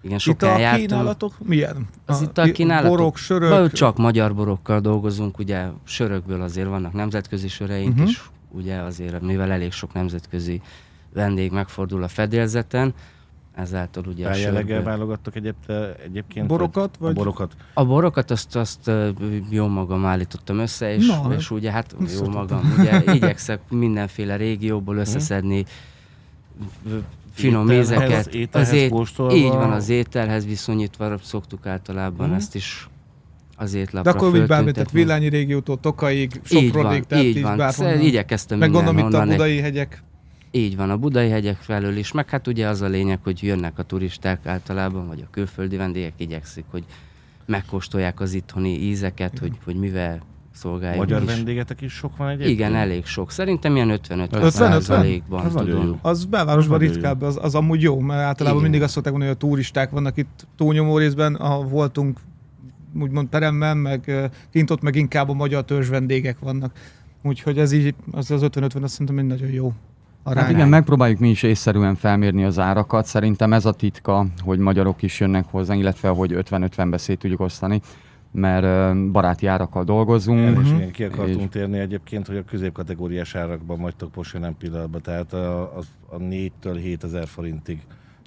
igen, 0.01 0.15
Itt 0.17 0.23
sokan 0.23 0.53
a 0.53 0.57
jártunk. 0.57 0.87
kínálatok 0.87 1.33
milyen? 1.43 1.87
Az 2.05 2.21
itt 2.21 2.37
a 2.37 2.51
kínálatok? 2.51 2.97
Borok, 2.97 3.17
sörök? 3.17 3.49
Vagy 3.49 3.71
csak 3.71 3.97
magyar 3.97 4.35
borokkal 4.35 4.79
dolgozunk, 4.79 5.39
ugye 5.39 5.65
sörökből 5.83 6.41
azért 6.41 6.67
vannak 6.67 6.93
nemzetközi 6.93 7.47
söreink 7.47 7.93
uh-huh. 7.93 8.09
is, 8.09 8.29
ugye 8.51 8.75
azért, 8.75 9.21
mivel 9.21 9.51
elég 9.51 9.71
sok 9.71 9.93
nemzetközi 9.93 10.61
vendég 11.13 11.51
megfordul 11.51 12.03
a 12.03 12.07
fedélzeten, 12.07 12.93
ezáltal 13.57 14.03
ugye 14.07 14.27
a 14.27 14.31
Tájjelleggel 14.31 14.75
sörből. 14.75 14.83
válogattok 14.91 15.35
egyébként, 15.35 15.95
egyébként 16.03 16.47
Borokat, 16.47 16.97
vagy? 16.99 17.11
A 17.11 17.13
borokat. 17.13 17.55
A 17.73 17.85
borokat 17.85 18.31
azt, 18.31 18.55
azt 18.55 18.87
ö, 18.87 19.09
jó 19.49 19.67
magam 19.67 20.05
állítottam 20.05 20.59
össze, 20.59 20.95
és, 20.95 21.07
Na, 21.07 21.33
és 21.37 21.51
ugye 21.51 21.71
hát 21.71 21.95
jó 21.99 22.05
tudtam. 22.05 22.31
magam, 22.31 22.73
ugye 22.79 23.03
igyekszek 23.15 23.59
mindenféle 23.69 24.35
régióból 24.35 24.93
Mhm. 24.93 25.03
összeszedni 25.03 25.65
finom 27.33 27.69
Ételhez- 27.69 27.85
ízeket. 27.91 28.33
ételhez 28.35 28.69
az 28.69 28.75
ét, 28.75 28.89
kóstolva. 28.89 29.35
így 29.35 29.47
van, 29.51 29.71
az 29.71 29.89
ételhez 29.89 30.45
viszonyítva 30.45 31.17
szoktuk 31.23 31.65
általában 31.65 32.27
Mhm. 32.27 32.35
ezt 32.37 32.55
is 32.55 32.87
az 33.55 33.71
De 33.71 33.77
étlapra 33.77 34.11
akkor 34.11 34.29
úgy 34.33 34.45
bármit. 34.45 34.91
Villányi 34.91 35.27
régiótól 35.29 35.79
Tokaig, 35.79 36.31
Így 36.35 36.41
Sopronig, 36.43 36.73
van, 36.99 37.05
tehát 37.07 37.23
így 37.23 37.35
így 37.37 37.41
van. 37.43 37.57
bárhonnan. 37.57 37.99
Igyekeztem 37.99 38.57
Meg 38.57 38.71
gondolom 38.71 38.97
itt 39.07 39.13
a 39.13 39.25
budai 39.25 39.59
hegyek. 39.59 40.03
Így 40.57 40.75
van, 40.75 40.89
a 40.89 40.97
budai 40.97 41.29
hegyek 41.29 41.55
felől 41.55 41.97
is, 41.97 42.11
meg 42.11 42.29
hát 42.29 42.47
ugye 42.47 42.67
az 42.67 42.81
a 42.81 42.87
lényeg, 42.87 43.19
hogy 43.23 43.43
jönnek 43.43 43.79
a 43.79 43.83
turisták 43.83 44.45
általában, 44.45 45.07
vagy 45.07 45.21
a 45.25 45.27
külföldi 45.31 45.77
vendégek 45.77 46.13
igyekszik, 46.17 46.65
hogy 46.71 46.83
megkóstolják 47.45 48.19
az 48.19 48.33
itthoni 48.33 48.79
ízeket, 48.79 49.39
hogy, 49.39 49.57
hogy 49.63 49.75
mivel 49.75 50.21
szolgáljuk 50.53 50.97
Magyar 50.97 51.21
is. 51.21 51.27
vendégetek 51.27 51.81
is 51.81 51.93
sok 51.93 52.17
van 52.17 52.27
egyébként? 52.27 52.59
Igen, 52.59 52.75
elég 52.75 53.05
sok. 53.05 53.31
Szerintem 53.31 53.75
ilyen 53.75 53.99
50-50 54.07 54.27
50-50? 54.31 54.49
százalékban 54.49 55.51
tudom. 55.51 55.99
Az 56.01 56.25
belvárosban 56.25 56.81
Az 56.81 56.87
ritkább, 56.87 57.21
az, 57.21 57.39
az 57.41 57.55
amúgy 57.55 57.81
jó, 57.81 57.99
mert 57.99 58.21
általában 58.21 58.59
Igen. 58.59 58.69
mindig 58.69 58.81
azt 58.81 58.93
szokták 58.93 59.11
mondani, 59.11 59.35
hogy 59.35 59.43
a 59.43 59.47
turisták 59.47 59.89
vannak 59.89 60.17
itt 60.17 60.47
túlnyomó 60.55 60.97
részben, 60.97 61.35
ha 61.35 61.61
voltunk 61.61 62.19
úgymond 62.99 63.27
peremben, 63.27 63.77
meg 63.77 64.29
kint 64.51 64.69
ott 64.69 64.81
meg 64.81 64.95
inkább 64.95 65.29
a 65.29 65.33
magyar 65.33 65.65
törzs 65.65 65.89
vendégek 65.89 66.39
vannak. 66.39 66.79
Úgyhogy 67.23 67.57
ez 67.57 67.71
így, 67.71 67.95
az 68.11 68.31
az 68.31 68.41
50-50, 68.43 68.81
azt 68.81 68.91
szerintem 68.91 69.17
egy 69.17 69.25
nagyon 69.25 69.49
jó 69.49 69.73
arány. 70.27 70.43
Hát 70.43 70.51
igen, 70.53 70.67
megpróbáljuk 70.67 71.19
mi 71.19 71.29
is 71.29 71.43
észszerűen 71.43 71.96
felmérni 71.96 72.43
az 72.43 72.60
árakat. 72.60 73.05
Szerintem 73.05 73.53
ez 73.53 73.65
a 73.65 73.72
titka, 73.74 74.25
hogy 74.43 74.60
magyarok 74.60 75.01
is 75.01 75.19
jönnek 75.19 75.46
hozzá, 75.51 75.74
illetve 75.75 76.10
hogy 76.10 76.31
50-50-be 76.36 76.98
szét 76.98 77.19
tudjuk 77.19 77.39
osztani, 77.39 77.81
mert 78.31 78.98
baráti 79.12 79.48
árakkal 79.48 79.84
dolgozunk. 79.84 80.39
Erre 80.39 80.62
is 80.62 80.67
Mhm. 80.67 80.75
igen, 80.77 80.91
ki 80.91 81.03
akartunk 81.03 81.41
És- 81.41 81.50
térni 81.50 81.79
egyébként, 81.79 82.27
hogy 82.27 82.38
a 82.38 82.43
középkategóriás 82.43 83.36
árakban 83.36 83.81
vagytok 83.81 84.15
most 84.15 84.34
jelen 84.34 84.55
pillanatban, 84.57 85.01
tehát 85.01 85.34
a, 85.34 85.62
a, 85.62 85.79
a 86.10 86.17
4-től 86.17 86.77
7000 86.81 87.27
forintig 87.27 87.79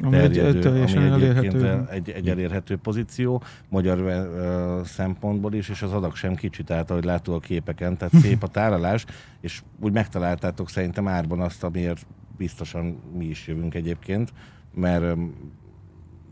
Ami 0.03 0.17
egy- 0.17 0.39
ami 0.81 0.91
elérhető. 1.23 1.59
egy, 1.91 2.11
egy 2.11 2.29
elérhető 2.29 2.77
pozíció, 2.77 3.43
magyar 3.69 3.99
uh, 4.01 4.85
szempontból 4.87 5.55
is, 5.55 5.69
és 5.69 5.83
az 5.83 5.93
adag 5.93 6.15
sem 6.17 6.35
kicsi, 6.35 6.63
tehát 6.63 6.91
ahogy 6.91 7.05
láttuk 7.05 7.35
a 7.35 7.39
képeken, 7.39 7.97
tehát 7.97 8.15
szép 8.25 8.43
a 8.43 8.47
tárolás, 8.49 9.05
és 9.41 9.63
úgy 9.81 9.93
megtaláltátok 9.93 10.69
szerintem 10.71 11.09
árban 11.09 11.41
azt, 11.41 11.65
amiért 11.65 12.07
biztosan 12.37 13.01
mi 13.17 13.25
is 13.25 13.47
jövünk 13.47 13.75
egyébként, 13.75 14.33
mert, 14.75 15.03
öm, 15.03 15.35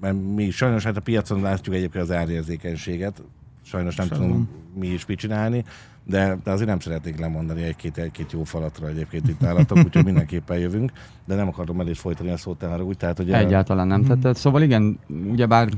mert 0.01 0.17
mi 0.35 0.51
sajnos 0.51 0.85
hát 0.85 0.97
a 0.97 1.01
piacon 1.01 1.41
látjuk 1.41 1.75
egyébként 1.75 2.05
az 2.05 2.11
árérzékenységet, 2.13 3.23
sajnos 3.69 3.97
nem 3.97 4.07
Sajnos. 4.07 4.27
tudunk 4.27 4.49
mi 4.75 4.87
is 4.87 5.07
mit 5.07 5.19
csinálni, 5.19 5.65
de, 6.05 6.39
de 6.45 6.51
azért 6.51 6.69
nem 6.69 6.79
szeretnék 6.79 7.19
lemondani 7.19 7.63
egy-két, 7.63 7.99
egy-két 7.99 8.33
jó 8.33 8.45
falatra 8.45 8.89
egyébként 8.89 9.29
itt 9.29 9.41
nálatok, 9.41 9.79
úgyhogy 9.85 10.05
mindenképpen 10.05 10.59
jövünk, 10.59 10.93
de 11.25 11.35
nem 11.35 11.49
akarom 11.49 11.81
el 11.81 11.89
is 11.89 11.99
folytani 11.99 12.31
a 12.31 12.37
szót, 12.37 12.59
tehát 12.59 12.81
úgy, 12.81 12.97
tehát 12.97 13.17
hogy 13.17 13.33
Egyáltalán 13.33 13.87
nem. 13.87 14.05
Tehát, 14.05 14.37
szóval 14.37 14.63
igen, 14.63 14.99
ugyebár 15.31 15.69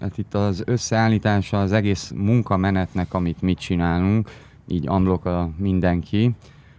hát 0.00 0.18
itt 0.18 0.34
az 0.34 0.62
összeállítása 0.66 1.60
az 1.60 1.72
egész 1.72 2.12
munkamenetnek, 2.16 3.14
amit 3.14 3.42
mit 3.42 3.58
csinálunk, 3.58 4.30
így 4.68 4.88
amblok 4.88 5.24
a 5.24 5.50
mindenki, 5.56 6.34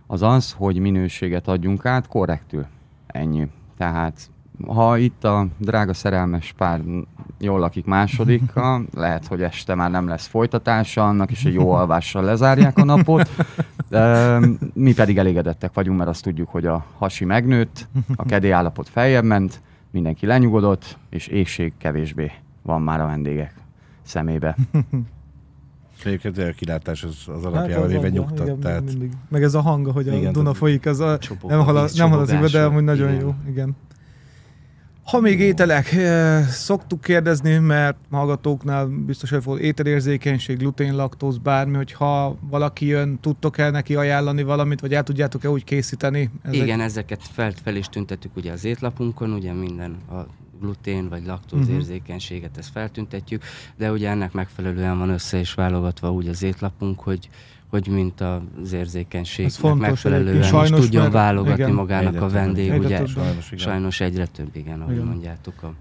az 0.08 0.22
az, 0.22 0.52
hogy 0.52 0.78
minőséget 0.78 1.48
adjunk 1.48 1.86
át 1.86 2.08
korrektül. 2.08 2.66
Ennyi. 3.08 3.48
Tehát 3.78 4.30
ha 4.68 4.98
itt 4.98 5.24
a 5.24 5.48
drága 5.58 5.94
szerelmes 5.94 6.54
pár 6.58 6.82
jól 7.40 7.60
lakik 7.60 7.86
másodikkal, 7.86 8.86
lehet, 8.94 9.28
hogy 9.28 9.42
este 9.42 9.76
már 9.76 9.92
nem 9.92 10.08
lesz 10.08 10.28
folytatása 10.28 11.08
annak, 11.08 11.32
és 11.32 11.46
egy 11.46 11.54
jó 11.54 11.72
alvással 11.72 12.24
lezárják 12.24 12.78
a 12.78 12.84
napot. 12.84 13.30
De 13.90 14.40
mi 14.74 14.94
pedig 14.94 15.18
elégedettek 15.18 15.74
vagyunk, 15.74 15.98
mert 15.98 16.10
azt 16.10 16.24
tudjuk, 16.24 16.50
hogy 16.50 16.66
a 16.66 16.86
hasi 16.98 17.26
megnőtt, 17.26 17.88
a 18.16 18.26
kedély 18.26 18.52
állapot 18.52 18.90
feljebb 18.90 19.24
ment, 19.24 19.62
mindenki 19.92 20.26
lenyugodott, 20.26 20.98
és 21.10 21.28
éjség 21.28 21.74
kevésbé 21.78 22.32
van 22.62 22.82
már 22.82 23.02
a 23.02 23.06
vendégek 23.06 23.54
szemébe. 24.02 24.58
Egyébként 26.06 26.38
a 26.38 26.52
kilátás 26.52 27.04
az, 27.04 27.16
az 27.28 27.44
Hát 27.44 27.54
alapjában 27.54 27.84
az 27.84 27.90
véve 27.92 28.08
abban, 28.08 28.12
nyugtat. 28.20 28.46
igen, 28.46 28.60
tehát 28.60 28.84
mindig. 28.86 29.12
Meg 29.30 29.44
ez 29.44 29.54
a 29.54 29.62
hang, 29.62 29.88
hogy 29.88 30.08
a 30.08 30.14
Igen, 30.14 30.32
Duna 30.32 30.54
folyik, 30.54 30.86
az 30.86 31.00
a, 31.00 31.18
Csobog, 31.18 31.50
nem 31.50 31.60
hal, 31.60 31.90
nem 31.96 32.10
hal 32.10 32.20
az 32.20 32.32
igaz, 32.32 32.52
de 32.52 32.64
amúgy 32.64 32.84
nagyon 32.84 33.10
Igen. 33.10 33.22
jó. 33.22 33.36
Igen. 33.50 33.76
Ha 35.04 35.20
még 35.20 35.40
ételek, 35.40 35.92
eh, 35.92 36.46
szoktuk 36.48 37.02
kérdezni, 37.02 37.58
mert 37.58 37.98
hallgatóknál 38.12 38.86
biztos 38.88 39.32
előfordul 39.32 39.64
ételérzékenység, 39.64 40.58
glutén, 40.58 40.96
laktóz, 40.96 41.38
bármi, 41.38 41.76
hogyha 41.76 42.38
valaki 42.50 42.86
jön, 42.86 43.20
tudtok-e 43.20 43.70
neki 43.70 43.96
ajánlani 43.96 44.44
valamit, 44.44 44.80
vagy 44.80 44.94
el 44.94 45.04
tudjátok-e 45.04 45.50
úgy 45.50 45.64
készíteni? 45.64 46.30
Ez 46.44 46.54
Igen, 46.54 46.82
ezeket 46.82 47.22
fel, 47.32 47.52
fel 47.64 47.76
is 47.76 47.88
tüntetjük 47.88 48.36
ugye 48.36 48.52
az 48.52 48.66
étlapunkon, 48.66 49.32
ugye 49.34 49.54
minden 49.54 49.98
a 50.10 50.26
glutén 50.62 51.10
vagy 51.10 51.26
laktóz 51.26 51.68
Mhm. 51.68 51.74
érzékenységet, 51.76 52.58
ezt 52.58 52.72
feltüntetjük, 52.72 53.44
de 53.78 53.92
ugye 53.92 54.10
ennek 54.10 54.32
megfelelően 54.34 54.98
van 54.98 55.10
össze 55.10 55.38
is 55.40 55.54
válogatva 55.54 56.12
úgy 56.12 56.28
az 56.28 56.44
étlapunk, 56.44 57.00
hogy 57.00 57.30
hogy 57.74 57.88
mint 57.88 58.22
az 58.22 58.74
érzékenységnek 58.74 59.54
fontos 59.54 59.88
megfelelően 59.88 60.40
is 60.40 60.46
Sajnos, 60.48 60.80
tudjon 60.80 61.02
mert- 61.02 61.14
válogatni 61.14 61.62
igen. 61.62 61.74
magának 61.74 62.14
Egyre 62.14 62.26
a 62.26 62.30
vendég, 62.30 62.70
egyre 62.70 62.86
ugye 62.86 62.98
több. 62.98 63.08
sajnos, 63.08 63.46
igen. 63.52 63.58
sajnos 63.66 64.00
egyre 64.02 64.26
több, 64.26 64.50
igen, 64.56 64.82
ahogy 64.82 64.94
Igen. 64.94 65.06
mondjátok. 65.06 65.54
A... 65.64 65.74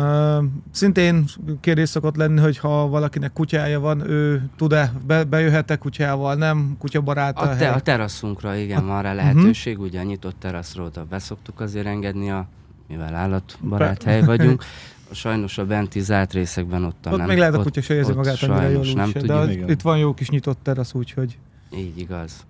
Ö, 0.00 0.42
szintén 0.70 1.24
kérdés 1.60 1.88
szokott 1.88 2.16
lenni, 2.16 2.40
hogy 2.40 2.58
ha 2.58 2.88
valakinek 2.88 3.32
kutyája 3.32 3.80
van, 3.80 4.10
ő 4.10 4.48
tud-e, 4.56 4.92
be, 5.06 5.24
bejöhet-e 5.24 5.76
kutyával, 5.76 6.34
nem, 6.34 6.76
kutyabarát 6.78 7.38
a, 7.38 7.50
A, 7.50 7.56
te, 7.56 7.70
a 7.70 7.80
teraszunkra 7.80 8.54
igen, 8.56 8.86
van 8.86 8.94
Mhm. 8.94 9.04
rá 9.04 9.12
lehetőség, 9.12 9.80
ugye 9.80 10.00
a 10.00 10.02
nyitott 10.02 10.36
teraszról 10.38 10.86
oda 10.86 11.04
beszoktuk 11.10 11.60
azért 11.60 11.86
engedni, 11.86 12.30
a, 12.30 12.46
mivel 12.88 13.14
állatbarát 13.14 14.02
hely 14.02 14.22
vagyunk. 14.22 14.64
Sajnos 15.10 15.58
a 15.58 15.66
benti 15.66 16.00
zárt 16.00 16.32
részekben 16.32 16.84
ott 16.84 17.06
Ott 17.10 17.16
nem. 17.18 17.26
még 17.26 17.38
lehet 17.38 17.54
a 17.54 17.62
kutya 17.62 17.80
se 17.80 17.94
érzi 17.94 18.12
magát 18.12 18.42
annyira 18.42 18.68
jól 18.68 18.84
nem 18.94 19.10
de 19.12 19.18
tudjuk. 19.18 19.36
az- 19.38 19.48
Igen. 19.50 19.70
itt 19.70 19.80
van 19.80 19.98
jó 19.98 20.14
kis 20.14 20.28
nyitott 20.30 20.58
terasz, 20.62 20.94
úgyhogy 20.94 21.38
Így 21.76 21.98
igaz. 21.98 22.46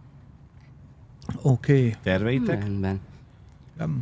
oké. 1.43 1.73
Okay. 1.79 1.95
Terveitek? 2.03 2.63
Rendben. 2.63 3.01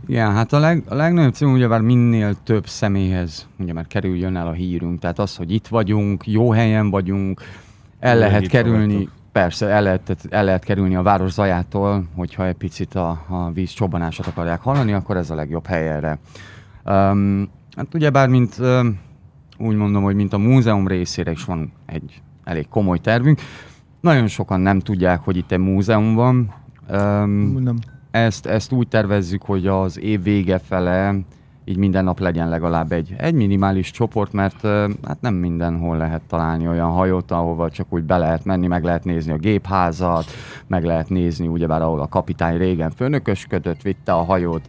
Igen, 0.07 0.33
hát 0.33 0.53
a, 0.53 0.59
leg, 0.59 0.83
a 0.89 0.95
legnagyobb 0.95 1.33
célunk 1.35 1.57
ugyebár 1.57 1.81
minél 1.81 2.35
több 2.45 2.67
személyhez 2.67 3.49
ugye 3.59 3.73
már 3.73 3.87
kerüljön 3.87 4.37
el 4.37 4.47
a 4.47 4.53
hírünk. 4.53 4.99
Tehát 5.01 5.19
az, 5.19 5.37
hogy 5.37 5.51
itt 5.53 5.67
vagyunk, 5.67 6.27
jó 6.27 6.51
helyen 6.51 6.91
vagyunk, 6.91 7.41
el 8.01 8.15
Jó, 8.15 8.21
lehet 8.21 8.47
kerülni, 8.47 8.95
vagytok. 8.95 9.13
persze, 9.33 9.67
el 9.67 9.83
lehet, 9.83 10.17
el 10.31 10.45
lehet 10.45 10.65
kerülni 10.65 10.97
a 10.97 11.03
város 11.03 11.31
zajától, 11.33 12.05
hogyha 12.15 12.47
egy 12.47 12.55
picit 12.57 12.95
a, 12.95 13.25
a 13.29 13.51
víz 13.53 13.71
csobbanását 13.71 14.27
akarják 14.27 14.61
hallani, 14.61 14.93
akkor 14.93 15.17
ez 15.17 15.31
a 15.31 15.35
legjobb 15.35 15.67
hely 15.67 15.89
erre. 15.89 16.19
Um, 16.85 17.49
hát 17.77 17.95
ugyebár, 17.95 18.29
mint 18.29 18.61
úgy 19.59 19.77
mondom, 19.77 20.03
hogy 20.03 20.15
mint 20.15 20.33
a 20.33 20.39
múzeum 20.39 20.89
részére 20.89 21.31
is 21.31 21.45
van 21.45 21.73
egy 21.87 22.23
elég 22.45 22.69
komoly 22.69 22.99
tervünk. 22.99 23.41
Nagyon 24.01 24.27
sokan 24.27 24.61
nem 24.61 24.81
tudják, 24.81 25.21
hogy 25.21 25.37
itt 25.37 25.53
egy 25.53 25.59
múzeum 25.59 26.15
van. 26.15 26.55
Nem. 26.89 27.79
ezt, 28.11 28.47
ezt 28.47 28.73
úgy 28.73 28.89
tervezzük, 28.89 29.43
hogy 29.43 29.67
az 29.67 29.99
év 30.01 30.23
vége 30.23 30.59
fele 30.59 31.15
így 31.69 31.77
minden 31.77 32.05
nap 32.05 32.19
legyen 32.19 32.49
legalább 32.49 32.93
egy, 32.93 33.15
egy 33.19 33.35
minimális 33.35 33.91
csoport, 33.91 34.33
mert 34.33 34.61
hát 35.03 35.21
nem 35.21 35.35
mindenhol 35.35 35.97
lehet 35.97 36.23
találni 36.29 36.69
olyan 36.69 36.91
hajót, 36.91 37.31
ahova 37.31 37.71
csak 37.71 37.87
úgy 37.91 38.03
be 38.03 38.17
lehet 38.17 38.45
menni, 38.45 38.67
meg 38.67 38.85
lehet 38.85 39.05
nézni 39.05 39.33
a 39.33 39.37
gépházat, 39.37 40.25
meg 40.67 40.85
lehet 40.85 41.09
nézni 41.09 41.47
ugyebár 41.47 41.83
ahol 41.83 42.01
a 42.01 42.09
kapitány 42.09 42.57
régen 42.57 42.91
főnökösködött, 42.91 43.83
vitte 43.83 44.13
a 44.13 44.23
hajót, 44.23 44.69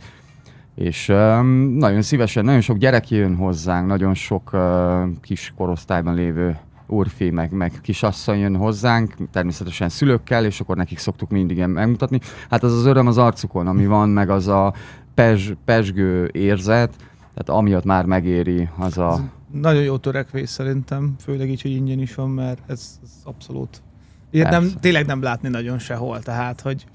és 0.78 1.10
ö, 1.10 1.42
nagyon 1.78 2.02
szívesen, 2.02 2.46
nagyon 2.46 2.62
sok 2.62 2.78
gyerek 2.78 3.10
jön 3.10 3.36
hozzánk, 3.36 3.88
nagyon 3.88 4.14
sok 4.14 4.54
ö, 4.54 5.04
kis 5.22 5.54
korosztályban 5.56 6.14
lévő 6.14 6.58
úrfi, 6.88 7.30
meg, 7.30 7.52
meg 7.52 7.72
kisasszony 7.82 8.40
jön 8.40 8.56
hozzánk, 8.56 9.16
természetesen 9.32 9.90
szülőkkel, 9.90 10.46
és 10.46 10.60
akkor 10.60 10.76
nekik 10.76 10.98
szoktuk 10.98 11.30
mindig 11.30 11.66
megmutatni. 11.66 12.20
Hát 12.50 12.64
az 12.64 12.74
az 12.74 12.86
öröm 12.86 13.08
az 13.08 13.18
arcukon, 13.18 13.68
ami 13.68 13.86
van, 13.86 14.10
meg 14.10 14.30
az 14.30 14.48
a 14.48 14.74
pezs, 15.14 15.52
pesgő 15.66 16.30
érzet, 16.34 16.96
tehát 17.18 17.62
amiatt 17.62 17.84
már 17.84 18.06
megéri 18.06 18.70
az 18.78 18.98
a... 18.98 19.20
Nagyon 19.52 19.84
jó 19.84 19.98
törekvés 19.98 20.50
szerintem, 20.50 21.16
főleg 21.20 21.50
így, 21.50 21.62
hogy 21.62 21.72
ingyen 21.72 22.00
is 22.00 22.16
van, 22.16 22.30
mert 22.30 22.60
ez, 22.68 23.00
ez 23.04 23.10
abszolút... 23.24 23.82
Ilyet 24.32 24.50
nem, 24.50 24.72
tényleg 24.80 25.06
nem 25.06 25.22
látni 25.22 25.50
nagyon 25.50 25.80
sehol, 25.80 26.20
tehát, 26.20 26.62
hogy 26.62 26.86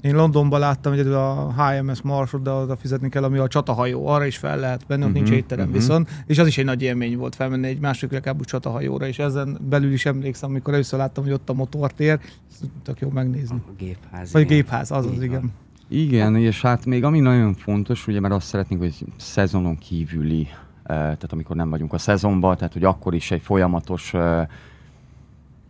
én 0.00 0.14
Londonban 0.14 0.60
láttam 0.60 0.92
egyedül 0.92 1.14
a 1.14 1.52
HMS 1.52 2.02
Marsot, 2.02 2.42
de 2.42 2.50
oda 2.50 2.76
fizetni 2.76 3.08
kell, 3.08 3.24
ami 3.24 3.38
a 3.38 3.48
csatahajó, 3.48 4.06
arra 4.06 4.24
is 4.24 4.36
fel 4.36 4.58
lehet 4.58 4.84
menni, 4.86 5.04
ott 5.04 5.12
nincs 5.12 5.28
Mhm, 5.28 5.36
étterem 5.36 5.66
mhm. 5.66 5.76
viszont, 5.76 6.10
és 6.26 6.38
az 6.38 6.46
is 6.46 6.58
egy 6.58 6.64
nagy 6.64 6.82
élmény 6.82 7.16
volt 7.16 7.34
felmenni 7.34 7.66
egy 7.66 7.80
másik 7.80 8.10
legalább 8.10 8.44
csatahajóra, 8.44 9.06
és 9.06 9.18
ezen 9.18 9.58
belül 9.68 9.92
is 9.92 10.06
emlékszem, 10.06 10.50
amikor 10.50 10.74
először 10.74 10.98
láttam, 10.98 11.24
hogy 11.24 11.32
ott 11.32 11.48
a 11.48 11.52
motortér, 11.52 12.20
ez 12.50 12.60
tök 12.82 13.00
jó 13.00 13.08
megnézni. 13.08 13.56
A 13.66 13.72
gépház. 13.78 14.32
Vagy 14.32 14.42
igen. 14.42 14.56
gépház, 14.56 14.90
az 14.90 15.06
az, 15.06 15.22
igen. 15.22 15.52
Igen, 15.88 16.36
és 16.36 16.60
hát 16.60 16.86
még 16.86 17.04
ami 17.04 17.20
nagyon 17.20 17.54
fontos, 17.54 18.06
ugye, 18.06 18.20
mert 18.20 18.34
azt 18.34 18.46
szeretnénk, 18.46 18.82
hogy 18.82 19.04
szezonon 19.16 19.76
kívüli, 19.76 20.42
eh, 20.42 20.50
tehát 20.82 21.32
amikor 21.32 21.56
nem 21.56 21.70
vagyunk 21.70 21.92
a 21.92 21.98
szezonban, 21.98 22.56
tehát 22.56 22.72
hogy 22.72 22.84
akkor 22.84 23.14
is 23.14 23.30
egy 23.30 23.42
folyamatos, 23.42 24.14
eh, 24.14 24.46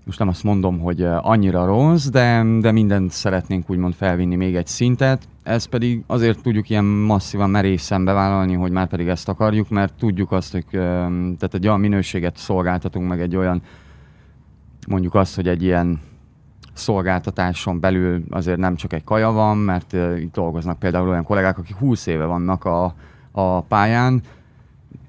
most 0.06 0.18
nem 0.18 0.28
azt 0.28 0.44
mondom, 0.44 0.78
hogy 0.78 1.02
eh, 1.02 1.26
annyira 1.26 1.64
rossz, 1.64 2.06
de, 2.06 2.44
de 2.60 2.72
mindent 2.72 3.10
szeretnénk 3.10 3.70
úgymond 3.70 3.94
felvinni 3.94 4.36
még 4.36 4.56
egy 4.56 4.66
szintet. 4.66 5.28
Ez 5.42 5.64
pedig 5.64 6.02
azért 6.06 6.42
tudjuk 6.42 6.70
ilyen 6.70 6.84
masszívan 6.84 7.50
merészen 7.50 8.04
bevállalni, 8.04 8.54
hogy 8.54 8.70
már 8.70 8.88
pedig 8.88 9.08
ezt 9.08 9.28
akarjuk, 9.28 9.68
mert 9.68 9.94
tudjuk 9.94 10.32
azt, 10.32 10.52
hogy 10.52 10.64
eh, 10.70 10.80
tehát 11.10 11.54
egy 11.54 11.66
olyan 11.66 11.80
minőséget 11.80 12.36
szolgáltatunk, 12.36 13.08
meg 13.08 13.20
egy 13.20 13.36
olyan, 13.36 13.62
mondjuk 14.88 15.14
azt, 15.14 15.34
hogy 15.34 15.48
egy 15.48 15.62
ilyen 15.62 16.00
szolgáltatáson 16.72 17.80
belül 17.80 18.24
azért 18.30 18.58
nem 18.58 18.76
csak 18.76 18.92
egy 18.92 19.04
kaja 19.04 19.30
van, 19.30 19.56
mert 19.56 19.92
uh, 19.92 20.20
itt 20.20 20.32
dolgoznak 20.32 20.78
például 20.78 21.08
olyan 21.08 21.24
kollégák, 21.24 21.58
akik 21.58 21.76
20 21.76 22.06
éve 22.06 22.24
vannak 22.24 22.64
a, 22.64 22.94
a 23.32 23.60
pályán, 23.60 24.22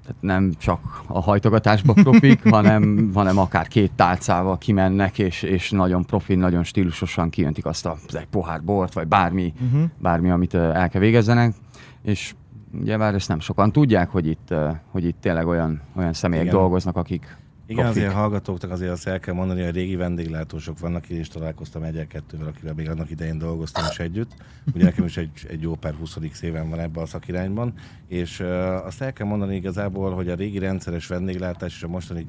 tehát 0.08 0.22
nem 0.22 0.52
csak 0.58 1.02
a 1.06 1.20
hajtogatásba 1.20 1.92
profik, 1.92 2.48
hanem, 2.54 3.10
hanem 3.14 3.38
akár 3.38 3.68
két 3.68 3.92
tálcával 3.92 4.58
kimennek, 4.58 5.18
és, 5.18 5.42
és 5.42 5.70
nagyon 5.70 6.04
profi, 6.04 6.34
nagyon 6.34 6.64
stílusosan 6.64 7.30
kijöntik 7.30 7.66
azt 7.66 7.86
a 7.86 7.96
egy 8.12 8.26
pohár 8.26 8.62
bort, 8.62 8.92
vagy 8.92 9.06
bármi, 9.06 9.52
uh-huh. 9.64 9.90
bármi, 9.98 10.30
amit 10.30 10.54
el 10.54 10.88
kell 10.88 11.00
végezzenek. 11.00 11.54
És 12.02 12.34
ugye 12.80 12.96
már 12.96 13.14
ezt 13.14 13.28
nem 13.28 13.40
sokan 13.40 13.72
tudják, 13.72 14.10
hogy 14.10 14.26
itt, 14.26 14.54
hogy 14.90 15.04
itt 15.04 15.20
tényleg 15.20 15.46
olyan, 15.46 15.80
olyan 15.96 16.12
személyek 16.12 16.46
Igen. 16.46 16.58
dolgoznak, 16.58 16.96
akik 16.96 17.36
igen, 17.68 17.84
profik. 17.84 18.02
azért 18.02 18.14
a 18.14 18.18
hallgatóknak 18.18 18.70
azért 18.70 18.90
azt 18.90 19.06
el 19.06 19.20
kell 19.20 19.34
mondani, 19.34 19.60
hogy 19.60 19.68
a 19.68 19.72
régi 19.72 19.96
vendéglátósok 19.96 20.78
vannak, 20.78 21.08
én 21.08 21.20
is 21.20 21.28
találkoztam 21.28 21.82
egy 21.82 22.06
kettővel, 22.06 22.46
akivel 22.46 22.74
még 22.74 22.88
annak 22.88 23.10
idején 23.10 23.38
dolgoztam 23.38 23.84
is 23.90 23.98
együtt. 23.98 24.34
Ugye 24.74 24.84
nekem 24.84 25.04
is 25.04 25.16
egy, 25.16 25.46
egy 25.48 25.62
jó 25.62 25.74
pár 25.74 25.94
20. 25.94 26.18
éven 26.42 26.70
van 26.70 26.80
ebben 26.80 27.02
a 27.02 27.06
szakirányban, 27.06 27.74
és 28.06 28.40
uh, 28.40 28.86
azt 28.86 29.02
el 29.02 29.12
kell 29.12 29.26
mondani 29.26 29.56
igazából, 29.56 30.14
hogy 30.14 30.28
a 30.28 30.34
régi 30.34 30.58
rendszeres 30.58 31.06
vendéglátás 31.06 31.74
és 31.74 31.82
a 31.82 31.88
mostani 31.88 32.26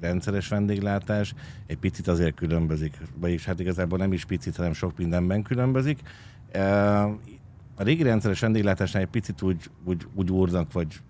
rendszeres 0.00 0.48
vendéglátás 0.48 1.34
egy 1.66 1.78
picit 1.78 2.08
azért 2.08 2.34
különbözik. 2.34 2.98
Vagyis 3.20 3.44
hát 3.44 3.60
igazából 3.60 3.98
nem 3.98 4.12
is 4.12 4.24
picit, 4.24 4.56
hanem 4.56 4.72
sok 4.72 4.98
mindenben 4.98 5.42
különbözik. 5.42 6.00
Uh, 6.54 6.62
a 7.74 7.82
régi 7.82 8.02
rendszeres 8.02 8.40
vendéglátásnál 8.40 9.02
egy 9.02 9.08
picit 9.08 9.42
úgy, 9.42 9.70
úgy, 9.84 10.06
úgy 10.14 10.30
úrnak, 10.30 10.72
vagy 10.72 11.00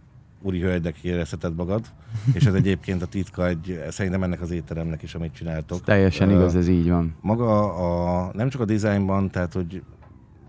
úri 0.43 0.61
hölgynek 0.61 0.97
érezheted 1.03 1.55
magad, 1.55 1.85
és 2.33 2.45
ez 2.45 2.55
egyébként 2.55 3.03
a 3.03 3.07
titka 3.07 3.47
egy, 3.47 3.83
szerintem 3.89 4.23
ennek 4.23 4.41
az 4.41 4.51
étteremnek 4.51 5.03
is, 5.03 5.15
amit 5.15 5.35
csináltok. 5.35 5.85
Teljesen 5.85 6.29
uh, 6.29 6.35
igaz, 6.35 6.57
ez 6.57 6.69
így 6.69 6.89
van. 6.89 7.17
Maga 7.21 7.75
a, 7.75 8.31
nem 8.35 8.49
csak 8.49 8.61
a 8.61 8.65
dizájnban, 8.65 9.31
tehát 9.31 9.53
hogy 9.53 9.83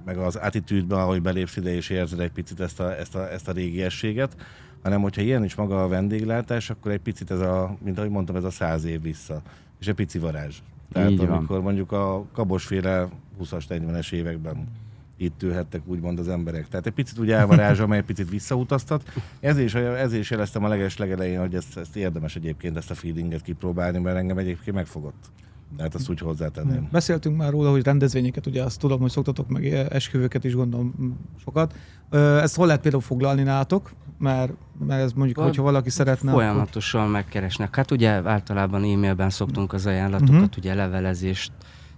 meg 0.06 0.18
az 0.18 0.36
attitűdben, 0.36 1.00
ahogy 1.00 1.22
belépsz 1.22 1.56
ide 1.56 1.76
és 1.76 1.90
érzed 1.90 2.20
egy 2.20 2.32
picit 2.32 2.60
ezt 2.60 2.80
a, 2.80 2.98
ezt 2.98 3.16
a, 3.16 3.32
ezt 3.32 3.48
a 3.48 3.52
régiességet, 3.52 4.36
hanem 4.84 5.02
hogyha 5.02 5.22
ilyen 5.22 5.44
is 5.44 5.56
maga 5.56 5.84
a 5.84 5.88
vendéglátás, 5.88 6.70
akkor 6.70 6.92
egy 6.92 7.00
picit 7.00 7.32
ez 7.32 7.40
a, 7.40 7.78
mint 7.84 7.98
ahogy 7.98 8.10
mondtam, 8.10 8.36
ez 8.36 8.44
a 8.44 8.50
száz 8.50 8.86
év 8.86 9.02
vissza, 9.02 9.42
és 9.80 9.88
egy 9.88 9.96
pici 9.96 10.20
varázs. 10.20 10.58
Tehát 10.92 11.12
Így 11.12 11.20
amikor 11.20 11.56
van. 11.56 11.62
mondjuk 11.62 11.92
a 11.92 12.26
kabosféle 12.34 13.08
20-as, 13.42 13.64
40-es 13.70 14.12
években 14.12 14.68
itt 15.22 15.44
ülhettek 15.44 15.82
úgymond 15.86 16.20
az 16.20 16.28
emberek. 16.28 16.68
Tehát 16.68 16.88
egy 16.88 16.94
picit 16.94 17.20
úgy 17.20 17.32
elvarázsa, 17.32 17.84
amely 17.84 17.98
egy 17.98 18.06
picit 18.06 18.30
visszautaztat. 18.30 19.04
Ezért 19.40 19.66
is, 19.66 19.74
ezért 19.76 20.22
is 20.22 20.32
jeleztem 20.32 20.64
a 20.64 20.68
leges 20.68 20.98
legelején, 20.98 21.40
hogy 21.40 21.56
ezt, 21.56 21.78
ezt 21.78 21.96
érdemes 21.96 22.36
egyébként 22.36 22.78
ezt 22.78 22.92
a 22.92 22.94
feelinget 22.94 23.42
kipróbálni, 23.42 24.00
mert 24.00 24.18
engem 24.18 24.38
egyébként 24.38 24.76
megfogott. 24.76 25.32
Tehát 25.78 25.96
azt 25.96 26.10
úgy 26.10 26.20
hozzátenném. 26.20 26.88
Beszéltünk 26.92 27.38
már 27.38 27.52
róla, 27.52 27.72
hogy 27.72 27.84
rendezvényeket, 27.84 28.46
ugye 28.46 28.64
azt 28.64 28.80
tudom, 28.80 29.00
hogy 29.00 29.10
szoktatok 29.10 29.50
meg 29.50 29.66
esküvőket 29.74 30.44
is 30.44 30.56
gondolom 30.56 31.18
sokat. 31.44 31.76
Ezt 32.42 32.56
hol 32.56 32.66
lehet 32.66 32.82
például 32.82 33.04
foglalni 33.04 33.44
nálatok? 33.44 33.92
Mert, 34.20 34.54
mert 34.88 35.02
ez 35.02 35.14
mondjuk, 35.14 35.40
hogyha 35.40 35.64
valaki 35.64 35.90
szeretne... 35.90 36.32
Folyamatosan 36.32 37.02
akkor... 37.02 37.14
megkeresnek. 37.14 37.76
Hát 37.76 37.92
ugye 37.92 38.10
általában 38.10 38.84
e-mailben 38.84 39.30
szoktunk 39.30 39.74
az 39.74 39.86
ajánlatokat, 39.86 40.34
uh-huh. 40.34 40.58
ugye 40.58 40.74
levelezést 40.74 41.52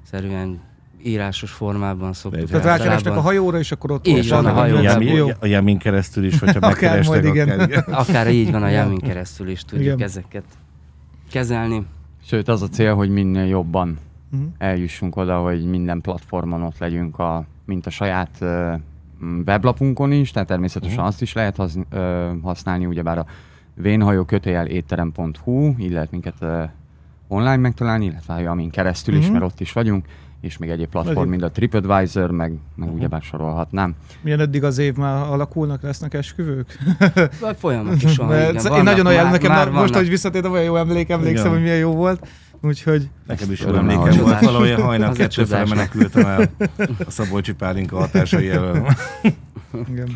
szerűen 0.04 0.60
írásos 1.04 1.52
formában 1.52 2.14
szoktuk. 2.14 2.50
Tehát 2.50 2.66
rákeresnek 2.66 3.16
a 3.16 3.22
hajóra, 3.22 3.60
és 3.60 3.72
akkor 3.72 3.92
ott 3.92 4.08
így 4.08 4.30
van 4.30 4.46
a 4.46 4.52
hajóra. 4.52 5.36
A 5.40 5.46
Jamin 5.46 5.78
keresztül 5.78 6.24
is, 6.24 6.40
hogyha 6.40 6.68
akár 6.68 7.06
majd 7.06 7.26
igen. 7.26 7.60
Akár, 7.60 7.84
akár 8.08 8.30
így 8.30 8.52
van 8.52 8.64
a 8.64 8.70
Jamin 8.70 9.00
keresztül 9.00 9.50
is 9.50 9.64
tudjuk 9.64 9.94
igen. 9.94 10.08
ezeket 10.08 10.44
kezelni. 11.32 11.86
Sőt, 12.26 12.48
az 12.48 12.62
a 12.62 12.68
cél, 12.68 12.96
hogy 12.96 13.10
minél 13.10 13.46
jobban 13.46 13.98
uh-huh. 14.32 14.48
eljussunk 14.58 15.16
oda, 15.16 15.38
hogy 15.40 15.66
minden 15.66 16.02
platformon 16.02 16.62
ott 16.62 16.78
legyünk, 16.78 17.20
a, 17.20 17.46
mint 17.66 17.86
a 17.86 17.90
saját 17.90 18.38
uh, 18.42 18.74
weblapunkon 19.46 20.12
is, 20.12 20.32
tehát 20.32 20.48
természetesen 20.48 20.94
uh-huh. 20.94 21.10
azt 21.10 21.22
is 21.22 21.34
lehet 21.34 21.56
hasz, 21.56 21.76
uh, 21.76 22.42
használni, 22.42 22.86
ugyebár 22.86 23.18
a 23.18 23.26
vénhajó 23.74 24.24
kötőjel 24.24 24.68
étterem.hu, 24.68 25.74
így 25.78 25.92
lehet 25.92 26.12
minket 26.12 26.36
uh, 26.42 26.64
online 27.28 27.58
megtalálni, 27.58 28.06
illetve 28.06 28.34
a 28.34 28.40
Jamin 28.40 28.70
keresztül 28.70 29.14
uh-huh. 29.14 29.28
is, 29.28 29.34
mert 29.34 29.46
ott 29.46 29.60
is 29.60 29.72
vagyunk 29.72 30.06
és 30.42 30.58
még 30.58 30.70
egyéb 30.70 30.90
platform, 30.90 31.30
mint 31.30 31.44
a 31.44 31.52
TripAdvisor, 31.52 32.32
meg, 32.32 32.50
meg 32.50 32.60
uh-huh. 32.76 32.94
ugyebár 32.96 33.22
sorolhatnám. 33.22 33.96
Milyen 34.22 34.40
eddig 34.40 34.64
az 34.64 34.78
év 34.78 34.96
már 34.96 35.32
alakulnak, 35.32 35.82
lesznek 35.82 36.14
esküvők? 36.14 36.78
Folyamatosan, 37.60 38.26
igen. 38.26 38.54
Vannak, 38.54 38.78
én 38.78 38.84
nagyon 38.84 39.06
ajánlom 39.06 39.32
nekem, 39.32 39.52
már, 39.52 39.70
most, 39.70 39.94
hogy 39.94 40.10
visszatértem, 40.10 40.52
olyan 40.52 40.64
jó 40.64 40.76
emlék, 40.76 41.10
emlékszem, 41.10 41.46
igen. 41.46 41.52
hogy 41.52 41.62
milyen 41.62 41.78
jó 41.78 41.92
volt. 41.92 42.28
Úgyhogy... 42.62 43.10
Nekem 43.28 43.52
is 43.52 43.60
jó 43.60 43.74
emlékem 43.74 44.24
volt, 44.24 44.40
valahol 44.40 44.76
hajnal 44.76 45.14
kettő 45.14 45.46
fele 45.46 45.66
menekültem 45.66 46.26
el 46.26 46.50
a 47.08 47.12
Szabolcsi 47.12 47.54
Pálinka 47.54 47.98
hatásai 47.98 48.50
elől. 48.50 48.88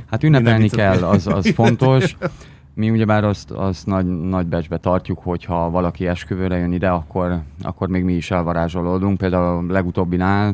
Hát 0.09 0.23
ünnepelni 0.23 0.69
kell, 0.69 1.03
az, 1.03 1.27
az 1.27 1.51
fontos. 1.55 2.17
Mi 2.75 2.89
ugyebár 2.89 3.23
azt, 3.23 3.51
azt 3.51 3.85
nagy, 3.85 4.05
nagy 4.05 4.47
becsbe 4.47 4.77
tartjuk, 4.77 5.19
hogyha 5.19 5.69
valaki 5.69 6.07
esküvőre 6.07 6.57
jön 6.57 6.71
ide, 6.71 6.89
akkor, 6.89 7.41
akkor 7.61 7.87
még 7.87 8.03
mi 8.03 8.13
is 8.13 8.31
elvarázsolódunk. 8.31 9.17
Például 9.17 9.69
a 9.69 9.73
legutóbbinál 9.73 10.53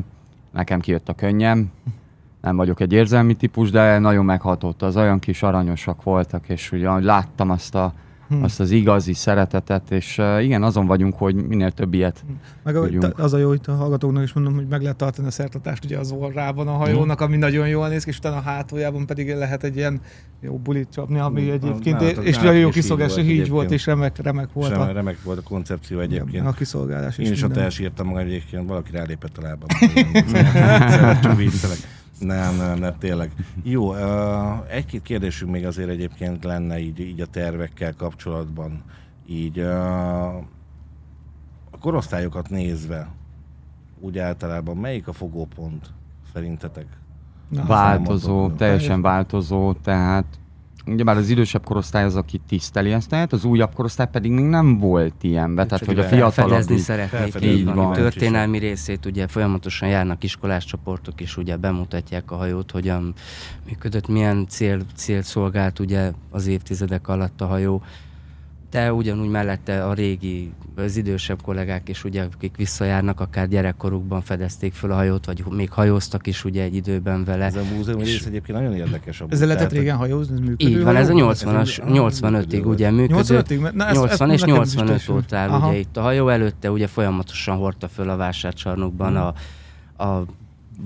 nekem 0.52 0.80
kijött 0.80 1.08
a 1.08 1.14
könnyem, 1.14 1.70
nem 2.40 2.56
vagyok 2.56 2.80
egy 2.80 2.92
érzelmi 2.92 3.34
típus, 3.34 3.70
de 3.70 3.98
nagyon 3.98 4.24
meghatott. 4.24 4.82
Az 4.82 4.96
olyan 4.96 5.18
kis 5.18 5.42
aranyosak 5.42 6.02
voltak, 6.02 6.48
és 6.48 6.72
ugye 6.72 7.00
láttam 7.00 7.50
azt 7.50 7.74
a 7.74 7.92
hmm. 8.32 8.42
azt 8.42 8.60
az 8.60 8.70
igazi 8.70 9.12
szeretetet, 9.12 9.90
és 9.90 10.18
uh, 10.18 10.44
igen, 10.44 10.62
azon 10.62 10.86
vagyunk, 10.86 11.14
hogy 11.14 11.34
minél 11.34 11.70
több 11.70 11.94
ilyet 11.94 12.24
Meg 12.62 12.74
tudjunk. 12.74 13.18
az 13.18 13.32
a 13.32 13.38
jó, 13.38 13.48
hogy 13.48 13.60
a 13.66 13.72
hallgatóknak 13.72 14.22
is 14.22 14.32
mondom, 14.32 14.54
hogy 14.54 14.66
meg 14.66 14.82
lehet 14.82 14.96
tartani 14.96 15.26
a 15.26 15.30
szertartást 15.30 15.84
ugye 15.84 15.98
az 15.98 16.10
orrában 16.10 16.68
a 16.68 16.72
hajónak, 16.72 17.18
hmm. 17.18 17.26
ami 17.26 17.36
nagyon 17.36 17.68
jól 17.68 17.88
néz 17.88 18.04
ki, 18.04 18.10
és 18.10 18.18
utána 18.18 18.36
a 18.36 18.40
hátuljában 18.40 19.06
pedig 19.06 19.34
lehet 19.34 19.64
egy 19.64 19.76
ilyen 19.76 20.00
jó 20.40 20.58
bulit 20.58 20.88
csapni, 20.92 21.18
ami 21.18 21.42
hmm. 21.42 21.52
egyébként, 21.52 22.00
nálatok, 22.00 22.24
és 22.24 22.36
nagyon 22.36 22.56
jó 22.56 22.68
kiszolgálás, 22.68 23.16
így 23.16 23.48
volt, 23.48 23.70
és 23.70 23.86
remek, 23.86 24.22
remek 24.22 24.52
volt. 24.52 24.70
Sem, 24.70 24.80
a, 24.80 24.92
remek 24.92 25.22
volt 25.22 25.38
a 25.38 25.42
koncepció 25.42 25.98
egyébként. 25.98 26.46
A 26.46 26.52
kiszolgálás 26.52 27.18
is. 27.18 27.26
Én 27.26 27.32
is 27.32 27.42
ott 27.42 27.56
elsírtam 27.56 28.06
magam, 28.06 28.26
egyébként 28.26 28.68
valaki 28.68 28.90
rálépett 28.92 29.38
a 29.38 29.42
lábam. 29.42 29.68
Nem, 32.22 32.56
nem, 32.56 32.78
nem, 32.78 32.98
tényleg. 32.98 33.32
Jó, 33.62 33.94
egy-két 34.68 35.02
kérdésünk 35.02 35.52
még 35.52 35.66
azért 35.66 35.88
egyébként 35.88 36.44
lenne 36.44 36.78
így, 36.78 37.00
így 37.00 37.20
a 37.20 37.26
tervekkel 37.26 37.94
kapcsolatban. 37.94 38.82
Így 39.26 39.58
a 39.58 40.42
korosztályokat 41.80 42.50
nézve, 42.50 43.08
úgy 44.00 44.18
általában 44.18 44.76
melyik 44.76 45.08
a 45.08 45.12
fogópont 45.12 45.90
szerintetek? 46.32 46.86
Na, 47.48 47.64
változó, 47.64 48.50
teljesen 48.50 49.02
változó, 49.02 49.72
tehát 49.72 50.24
ugye 50.86 51.04
már 51.04 51.16
az 51.16 51.28
idősebb 51.28 51.64
korosztály 51.64 52.04
az, 52.04 52.16
aki 52.16 52.40
tiszteli 52.48 52.92
ezt, 52.92 53.08
tehát 53.08 53.32
az 53.32 53.44
újabb 53.44 53.74
korosztály 53.74 54.08
pedig 54.12 54.30
még 54.30 54.44
nem 54.44 54.78
volt 54.78 55.14
ilyenbe, 55.20 55.66
tehát 55.66 55.84
hogy 55.84 55.98
a 55.98 56.04
fiatalok 56.04 56.70
így, 56.70 56.78
szeretnék. 56.78 57.42
így 57.42 57.64
van. 57.64 57.78
A 57.78 57.92
történelmi 57.92 58.58
részét 58.58 59.06
ugye 59.06 59.26
folyamatosan 59.26 59.88
járnak 59.88 60.24
iskolás 60.24 60.64
csoportok 60.64 61.20
is, 61.20 61.36
ugye 61.36 61.56
bemutatják 61.56 62.30
a 62.30 62.36
hajót, 62.36 62.70
hogyan 62.70 63.14
működött, 63.66 64.08
milyen 64.08 64.46
cél, 64.48 64.80
cél 64.94 65.22
szolgált 65.22 65.78
ugye 65.78 66.10
az 66.30 66.46
évtizedek 66.46 67.08
alatt 67.08 67.40
a 67.40 67.46
hajó, 67.46 67.82
de 68.72 68.92
ugyanúgy 68.92 69.28
mellette 69.28 69.84
a 69.84 69.92
régi, 69.92 70.52
az 70.76 70.96
idősebb 70.96 71.42
kollégák 71.42 71.88
is, 71.88 72.04
ugye, 72.04 72.22
akik 72.22 72.56
visszajárnak, 72.56 73.20
akár 73.20 73.48
gyerekkorukban 73.48 74.20
fedezték 74.20 74.72
föl 74.72 74.92
a 74.92 74.94
hajót, 74.94 75.26
vagy 75.26 75.44
még 75.50 75.70
hajóztak 75.70 76.26
is 76.26 76.44
ugye 76.44 76.62
egy 76.62 76.74
időben 76.74 77.24
vele. 77.24 77.44
Ez 77.44 77.56
a 77.56 77.62
múzeum 77.76 78.00
és 78.00 78.06
rész 78.06 78.26
egyébként 78.26 78.58
nagyon 78.58 78.74
érdekes. 78.74 79.22
Ezzel 79.28 79.46
lehetett 79.46 79.72
régen 79.72 79.96
hajózni, 79.96 80.34
ez 80.34 80.40
működő 80.40 80.70
Így 80.70 80.82
van, 80.82 80.96
ez 80.96 81.08
a 81.08 81.12
80-as, 81.12 81.80
85-ig 81.86 82.66
ugye 82.66 82.90
működő. 82.90 83.42
85-ig? 83.42 83.72
Na, 83.72 83.92
80 83.92 84.30
és 84.30 84.42
85 84.42 85.08
óta 85.08 85.36
áll 85.36 85.60
ugye 85.60 85.78
itt 85.78 85.96
a 85.96 86.00
hajó 86.00 86.28
előtte, 86.28 86.70
ugye 86.70 86.86
folyamatosan 86.86 87.56
hordta 87.56 87.88
föl 87.88 88.08
a 88.08 88.16
vásárcsarnokban 88.16 89.12
hmm. 89.12 89.32
a, 89.96 90.04
a 90.04 90.24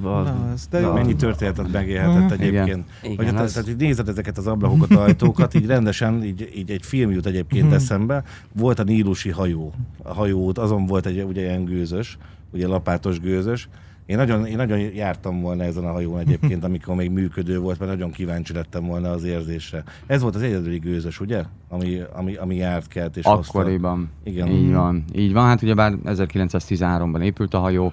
Na, 0.03 0.51
ez 0.53 0.67
de 0.71 0.81
jó. 0.81 0.93
Mennyi 0.93 1.15
történetet 1.15 1.73
megélhetett 1.73 2.23
uh-huh. 2.23 2.41
egyébként. 2.41 2.85
Igen. 3.03 3.21
Igen, 3.21 3.37
az... 3.37 3.53
tehát 3.53 3.69
így 3.69 3.77
nézed 3.77 4.09
ezeket 4.09 4.39
az 4.39 4.47
ablakokat, 4.47 4.91
ajtókat, 4.91 5.55
így 5.55 5.67
rendesen, 5.67 6.25
így, 6.25 6.53
így 6.57 6.71
egy 6.71 6.87
film 6.87 7.11
jut 7.11 7.27
egyébként 7.27 7.65
uh-huh. 7.65 7.77
eszembe. 7.77 8.23
Volt 8.53 8.79
a 8.79 8.83
Nílusi 8.83 9.31
hajó. 9.31 9.73
A 10.03 10.15
hajót, 10.15 10.59
azon 10.59 10.87
volt 10.87 11.07
egy 11.07 11.23
ugye 11.23 11.41
ilyen 11.41 11.65
gőzös, 11.65 12.19
ugye 12.53 12.67
lapátos 12.67 13.21
gőzös. 13.21 13.69
Én 14.07 14.17
nagyon, 14.17 14.47
én 14.47 14.57
nagyon 14.57 14.79
jártam 14.79 15.41
volna 15.41 15.65
ezen 15.65 15.85
a 15.85 15.93
hajón 15.93 16.19
egyébként, 16.19 16.65
amikor 16.69 16.95
még 16.95 17.11
működő 17.11 17.59
volt, 17.59 17.79
mert 17.79 17.91
nagyon 17.91 18.11
kíváncsi 18.11 18.53
lettem 18.53 18.87
volna 18.87 19.11
az 19.11 19.25
érzésre. 19.25 19.85
Ez 20.07 20.23
volt 20.23 20.35
az 20.35 20.43
egyedüli 20.43 20.79
gőzös, 20.79 21.21
ugye? 21.21 21.43
Ami, 21.69 22.01
ami, 22.13 22.35
ami 22.35 22.57
járt 22.57 22.89
kelt 22.89 23.17
és 23.17 23.25
Akkoriban. 23.25 23.99
Hozta. 23.99 24.31
Igen. 24.31 24.49
Így 24.49 24.73
van. 24.73 25.05
Így 25.15 25.33
van, 25.33 25.47
hát 25.47 25.63
ugyebár 25.63 25.93
1913-ban 26.05 27.23
épült 27.23 27.55
a 27.55 27.59
hajó, 27.59 27.93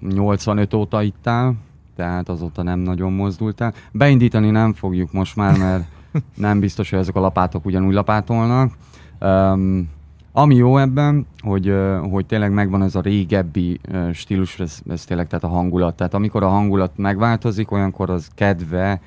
85 0.00 0.74
óta 0.74 1.02
itt 1.02 1.26
áll, 1.26 1.54
tehát 1.96 2.28
azóta 2.28 2.62
nem 2.62 2.78
nagyon 2.78 3.12
mozdultál. 3.12 3.74
Beindítani 3.92 4.50
nem 4.50 4.72
fogjuk 4.72 5.12
most 5.12 5.36
már, 5.36 5.58
mert 5.58 5.84
nem 6.34 6.60
biztos, 6.60 6.90
hogy 6.90 6.98
ezek 6.98 7.16
a 7.16 7.20
lapátok 7.20 7.64
ugyanúgy 7.64 7.94
lapátolnak. 7.94 8.72
Um, 9.20 9.88
ami 10.32 10.54
jó 10.54 10.76
ebben, 10.76 11.26
hogy, 11.38 11.74
hogy 12.10 12.26
tényleg 12.26 12.52
megvan 12.52 12.82
ez 12.82 12.94
a 12.94 13.00
régebbi 13.00 13.80
stílus, 14.12 14.60
ez, 14.60 14.80
ez 14.88 15.04
tényleg 15.04 15.26
tehát 15.26 15.44
a 15.44 15.48
hangulat. 15.48 15.96
Tehát 15.96 16.14
amikor 16.14 16.42
a 16.42 16.48
hangulat 16.48 16.92
megváltozik, 16.96 17.70
olyankor 17.70 18.10
az 18.10 18.28
kedve 18.34 19.00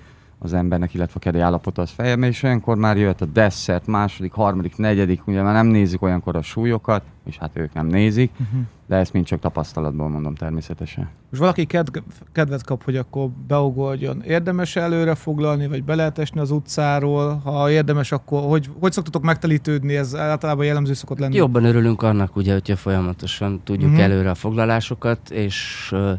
az 0.43 0.53
embernek, 0.53 0.93
illetve 0.93 1.13
a 1.15 1.19
kedély 1.19 1.41
állapota 1.41 1.81
az 1.81 1.89
feljebb, 1.89 2.23
és 2.23 2.43
olyankor 2.43 2.77
már 2.77 2.97
jöhet 2.97 3.21
a 3.21 3.25
desszert, 3.25 3.87
második, 3.87 4.31
harmadik, 4.31 4.77
negyedik, 4.77 5.27
ugye 5.27 5.41
már 5.41 5.53
nem 5.53 5.67
nézik 5.67 6.01
olyankor 6.01 6.35
a 6.35 6.41
súlyokat, 6.41 7.03
és 7.25 7.37
hát 7.37 7.49
ők 7.53 7.73
nem 7.73 7.87
nézik, 7.87 8.31
uh-huh. 8.31 8.61
de 8.87 8.95
ezt 8.95 9.13
mind 9.13 9.25
csak 9.25 9.39
tapasztalatból 9.39 10.09
mondom 10.09 10.35
természetesen. 10.35 11.09
Most 11.29 11.41
valaki 11.41 11.65
kedv- 11.65 12.03
kedvet 12.31 12.63
kap, 12.63 12.83
hogy 12.83 12.95
akkor 12.95 13.29
beugorjon. 13.47 14.23
Érdemes 14.23 14.75
előre 14.75 15.15
foglalni, 15.15 15.67
vagy 15.67 15.83
be 15.83 15.95
lehet 15.95 16.17
esni 16.17 16.39
az 16.39 16.51
utcáról? 16.51 17.41
Ha 17.43 17.71
érdemes, 17.71 18.11
akkor 18.11 18.41
hogy, 18.41 18.69
hogy 18.79 18.91
szoktatok 18.91 19.23
megtelítődni? 19.23 19.95
Ez 19.95 20.15
általában 20.15 20.65
jellemző 20.65 20.93
szokott 20.93 21.19
lenni. 21.19 21.35
Jobban 21.35 21.63
örülünk 21.63 22.01
annak, 22.01 22.35
ugye, 22.35 22.53
hogyha 22.53 22.75
folyamatosan 22.75 23.61
tudjuk 23.63 23.89
uh-huh. 23.89 24.05
előre 24.05 24.29
a 24.29 24.35
foglalásokat, 24.35 25.29
és 25.29 25.89
ö, 25.91 26.13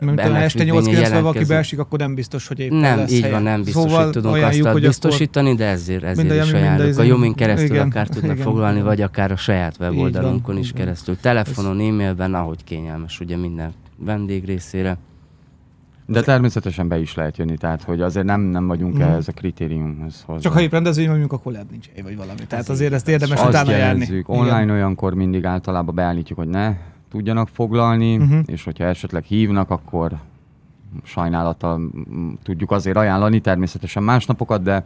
Mert 0.00 0.20
ennek 0.20 0.42
este 0.42 0.64
függvényén 0.64 1.04
8-9 1.04 1.18
valaki 1.20 1.44
beesik, 1.44 1.78
akkor 1.78 1.98
nem 1.98 2.14
biztos, 2.14 2.48
hogy 2.48 2.58
éppen 2.58 2.78
Nem, 2.78 2.98
lesz 2.98 3.12
így 3.12 3.20
helye. 3.20 3.32
van, 3.32 3.42
nem 3.42 3.62
biztos, 3.62 3.82
szóval 3.82 4.04
hogy 4.04 4.12
tudunk 4.12 4.42
azt 4.42 4.60
hogy 4.60 4.82
biztosítani, 4.82 5.54
de 5.54 5.66
ezért, 5.66 6.02
ezért 6.02 6.28
Mind 6.28 6.40
a 6.40 6.44
is 6.44 6.52
ajánljuk. 6.52 6.98
A 6.98 7.02
Yomin 7.02 7.34
keresztül 7.34 7.74
igen, 7.74 7.86
akár 7.86 8.08
tudnak 8.08 8.32
igen. 8.32 8.44
foglalni, 8.44 8.80
vagy 8.80 9.00
akár 9.00 9.32
a 9.32 9.36
saját 9.36 9.76
van, 9.76 9.88
weboldalunkon 9.88 10.58
is 10.58 10.70
van. 10.70 10.80
keresztül. 10.80 11.16
Telefonon, 11.20 11.80
e-mailben, 11.80 12.34
ahogy 12.34 12.64
kényelmes, 12.64 13.20
ugye 13.20 13.36
minden 13.36 13.72
vendég 13.96 14.44
részére. 14.44 14.98
De 16.06 16.22
természetesen 16.22 16.88
be 16.88 16.98
is 16.98 17.14
lehet 17.14 17.36
jönni, 17.36 17.56
tehát 17.56 17.82
hogy 17.82 18.00
azért 18.00 18.26
nem, 18.26 18.40
nem 18.40 18.66
vagyunk 18.66 18.98
mm. 18.98 19.00
ehhez 19.00 19.28
a 19.28 19.32
kritériumhoz 19.32 20.22
hozzá. 20.26 20.40
Csak 20.40 20.52
ha 20.52 20.60
épp 20.60 20.72
rendezvény 20.72 21.08
vagyunk, 21.08 21.32
akkor 21.32 21.52
lehet 21.52 21.70
nincs 21.70 21.86
vagy 22.02 22.16
valami. 22.16 22.40
Tehát 22.46 22.64
Ez 22.64 22.70
azért 22.70 22.92
ezt 22.92 23.08
érdemes 23.08 23.42
utána 23.42 23.70
járni. 23.70 24.24
Online 24.26 24.72
olyankor 24.72 25.14
mindig 25.14 25.44
általában 25.44 25.94
beállítjuk, 25.94 26.38
hogy 26.38 26.48
ne 26.48 26.76
tudjanak 27.10 27.48
foglalni, 27.48 28.16
Mhm. 28.16 28.24
uh-huh. 28.24 28.40
és 28.46 28.64
hogyha 28.64 28.84
esetleg 28.84 29.24
hívnak, 29.24 29.70
akkor 29.70 30.12
sajnálattal 31.02 31.78
mm, 31.78 32.30
tudjuk 32.42 32.70
azért 32.70 32.96
ajánlani 32.96 33.40
természetesen 33.40 34.02
más 34.02 34.26
napokat, 34.26 34.62
de 34.62 34.84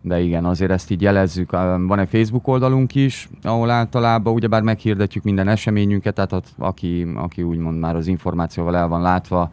de 0.00 0.20
igen, 0.20 0.44
azért 0.44 0.70
ezt 0.70 0.90
így 0.90 1.02
jelezzük. 1.02 1.50
Van 1.50 1.98
egy 1.98 2.08
Facebook 2.08 2.46
oldalunk 2.48 2.94
is, 2.94 3.28
ahol 3.42 3.70
általában 3.70 4.34
ugyebár 4.34 4.62
meghirdetjük 4.62 5.24
minden 5.24 5.48
eseményünket, 5.48 6.14
tehát 6.14 6.32
ott, 6.32 6.46
aki, 6.58 7.06
aki 7.14 7.42
úgymond 7.42 7.78
már 7.78 7.96
az 7.96 8.06
információval 8.06 8.76
el 8.76 8.88
van 8.88 9.00
látva, 9.02 9.50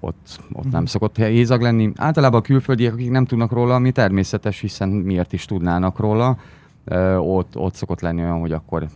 ott, 0.00 0.40
ott 0.52 0.70
nem 0.70 0.86
szokott 0.86 1.16
hézag 1.16 1.60
lenni. 1.62 1.92
Általában 1.96 2.40
a 2.40 2.42
külföldiek, 2.42 2.92
akik 2.92 3.10
nem 3.10 3.24
tudnak 3.24 3.52
róla, 3.52 3.74
ami 3.74 3.92
természetes, 3.92 4.60
hiszen 4.60 4.88
miért 4.88 5.32
is 5.32 5.44
tudnának 5.44 5.98
róla, 5.98 6.36
ott, 7.18 7.56
ott 7.56 7.74
szokott 7.74 8.00
lenni 8.00 8.20
olyan, 8.20 8.40
hogy 8.40 8.52
akkor 8.52 8.86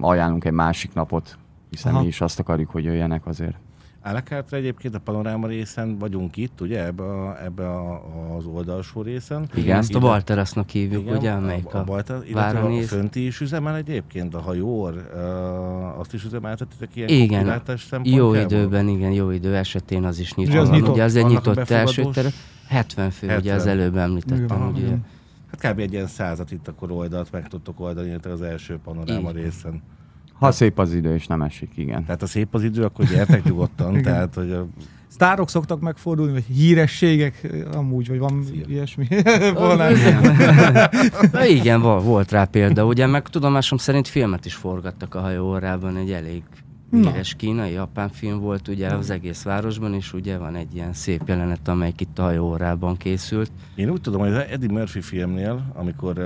ajánlunk 0.00 0.44
egy 0.44 0.52
másik 0.52 0.94
napot, 0.94 1.38
hiszen 1.74 1.92
Aha. 1.92 2.00
mi 2.02 2.06
is 2.08 2.20
azt 2.20 2.38
akarjuk, 2.38 2.70
hogy 2.70 2.84
jöjjenek 2.84 3.26
azért. 3.26 3.56
Állakártra 4.00 4.56
egyébként 4.56 4.94
a 4.94 4.98
panoráma 4.98 5.46
részen 5.46 5.98
vagyunk 5.98 6.36
itt, 6.36 6.60
ugye, 6.60 6.84
ebbe, 6.84 7.02
a, 7.02 7.44
ebbe 7.44 7.68
a, 7.68 8.02
az 8.36 8.44
oldalsó 8.44 9.02
részen. 9.02 9.48
Igen, 9.54 9.78
ezt 9.78 9.94
a 9.94 9.98
Balterasznak 9.98 10.68
hívjuk, 10.70 11.02
Igen, 11.02 11.16
ugye, 11.16 11.30
amelyik 11.30 11.74
a, 11.74 11.78
a, 11.78 11.84
vára 11.84 12.22
illetve 12.24 12.58
a 12.60 12.82
fönti 12.82 13.26
is 13.26 13.40
üzemel 13.40 13.76
egyébként, 13.76 14.34
a 14.34 14.40
hajór, 14.40 15.10
uh, 15.14 15.98
azt 15.98 16.14
is 16.14 16.24
üzemeltetitek 16.24 16.88
ilyen 16.96 17.08
Igen, 17.08 17.62
Jó 18.02 18.34
időben, 18.34 18.88
igen, 18.88 19.10
jó 19.12 19.30
idő 19.30 19.56
esetén 19.56 20.04
az 20.04 20.18
is 20.18 20.32
Ugye 20.32 20.42
nyitva 20.42 20.60
az 20.60 20.68
van. 20.68 20.76
nyitott? 20.78 20.94
Ugye 20.94 21.02
az 21.04 21.16
egy 21.16 21.26
nyitott 21.26 21.70
első 21.70 22.02
befogadós- 22.02 22.14
tere. 22.14 22.28
70 22.68 23.10
fő, 23.10 23.26
70. 23.26 23.38
ugye 23.40 23.52
70. 23.52 23.58
az 23.58 23.78
előbb 23.78 23.96
említettem, 23.96 24.60
Aha, 24.60 24.70
ugye. 24.70 24.80
igen. 24.80 25.04
Hát 25.50 25.72
kb. 25.72 25.78
egy 25.78 25.92
ilyen 25.92 26.06
százat 26.06 26.50
itt 26.50 26.68
akkor 26.68 26.90
oldalt 26.90 27.32
meg 27.32 27.48
tudtok 27.48 27.80
oldani, 27.80 28.14
az 28.22 28.42
első 28.42 28.78
panoráma 28.84 29.28
Így. 29.28 29.36
részen. 29.36 29.82
Ha 30.44 30.52
szép 30.52 30.78
az 30.78 30.94
idő, 30.94 31.14
és 31.14 31.26
nem 31.26 31.42
esik, 31.42 31.70
igen. 31.74 32.04
Tehát 32.04 32.22
a 32.22 32.26
szép 32.26 32.54
az 32.54 32.62
idő, 32.62 32.84
akkor 32.84 33.04
gyertek 33.04 33.44
nyugodtan, 33.44 34.02
tehát 34.02 34.34
hogy 34.34 34.50
a, 34.50 34.66
Sztárok 35.14 35.48
szoktak 35.48 35.80
megfordulni, 35.80 36.32
vagy 36.32 36.44
hírességek 36.44 37.48
amúgy, 37.72 38.08
vagy 38.08 38.18
van 38.18 38.44
Szia. 38.48 38.64
ilyesmi. 38.66 39.06
Na 41.32 41.46
igen, 41.58 41.80
volt, 41.80 42.04
volt 42.12 42.30
rá 42.30 42.44
példa, 42.44 42.84
ugye, 42.84 43.06
meg 43.06 43.28
tudomásom 43.28 43.78
szerint 43.78 44.08
filmet 44.08 44.44
is 44.44 44.54
forgattak 44.54 45.14
a 45.14 45.20
hajó 45.20 45.48
órában, 45.48 45.96
egy 45.96 46.12
elég. 46.12 46.42
Híres 47.02 47.34
kínai, 47.34 47.72
japán 47.72 48.08
film 48.08 48.40
volt 48.40 48.68
ugye 48.68 48.88
az 48.88 49.10
egész 49.10 49.42
városban, 49.42 49.94
és 49.94 50.12
ugye 50.12 50.38
van 50.38 50.54
egy 50.54 50.74
ilyen 50.74 50.92
szép 50.92 51.22
jelenet, 51.26 51.68
amelyik 51.68 52.00
itt 52.00 52.18
a 52.18 52.22
hajó 52.22 52.44
órában 52.46 52.96
készült. 52.96 53.50
én 53.74 53.90
úgy 53.90 54.00
tudom, 54.00 54.20
hogy 54.20 54.30
az 54.32 54.44
Eddie 54.50 54.72
Murphy 54.72 55.00
filmnél, 55.00 55.72
amikor 55.74 56.18
uh, 56.18 56.24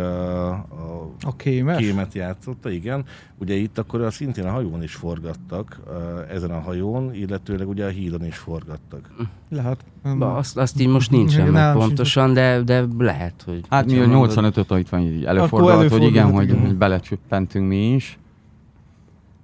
a 0.48 1.10
A 1.20 1.36
kémes? 1.36 1.76
kémet 1.76 2.14
játszotta, 2.14 2.70
igen. 2.70 3.04
Ugye 3.40 3.54
itt 3.54 3.78
akkor 3.78 4.00
a 4.00 4.10
szintén 4.10 4.44
a 4.46 4.50
hajón 4.50 4.82
is 4.82 4.94
forgattak, 4.94 5.80
uh, 5.86 6.34
ezen 6.34 6.50
a 6.50 6.60
hajón, 6.60 7.14
illetőleg 7.14 7.68
ugye 7.68 7.84
a 7.84 7.88
hídon 7.88 8.24
is 8.24 8.36
forgattak. 8.36 9.10
Lehet. 9.50 9.84
Ba, 10.18 10.34
azt, 10.36 10.56
azt 10.56 10.80
így 10.80 10.88
most 10.88 11.10
nincsen 11.10 11.40
Igen, 11.40 11.52
meg 11.52 11.72
pontosan, 11.74 12.32
de, 12.32 12.60
de 12.62 12.84
lehet, 12.98 13.42
hogy... 13.46 13.60
Hát 13.68 13.86
mi 13.86 13.92
a 13.92 13.98
hogyha 13.98 14.14
mondod- 14.18 14.54
85-öt, 14.54 14.70
ahogy 14.70 14.86
van 14.90 15.00
így 15.00 15.24
előfordulhat, 15.24 15.88
hogy 15.90 16.02
igen, 16.02 16.30
hogy, 16.32 16.48
igen. 16.48 16.60
hogy 16.60 16.76
belecsöppentünk 16.76 17.68
mi 17.68 17.92
is. 17.94 18.18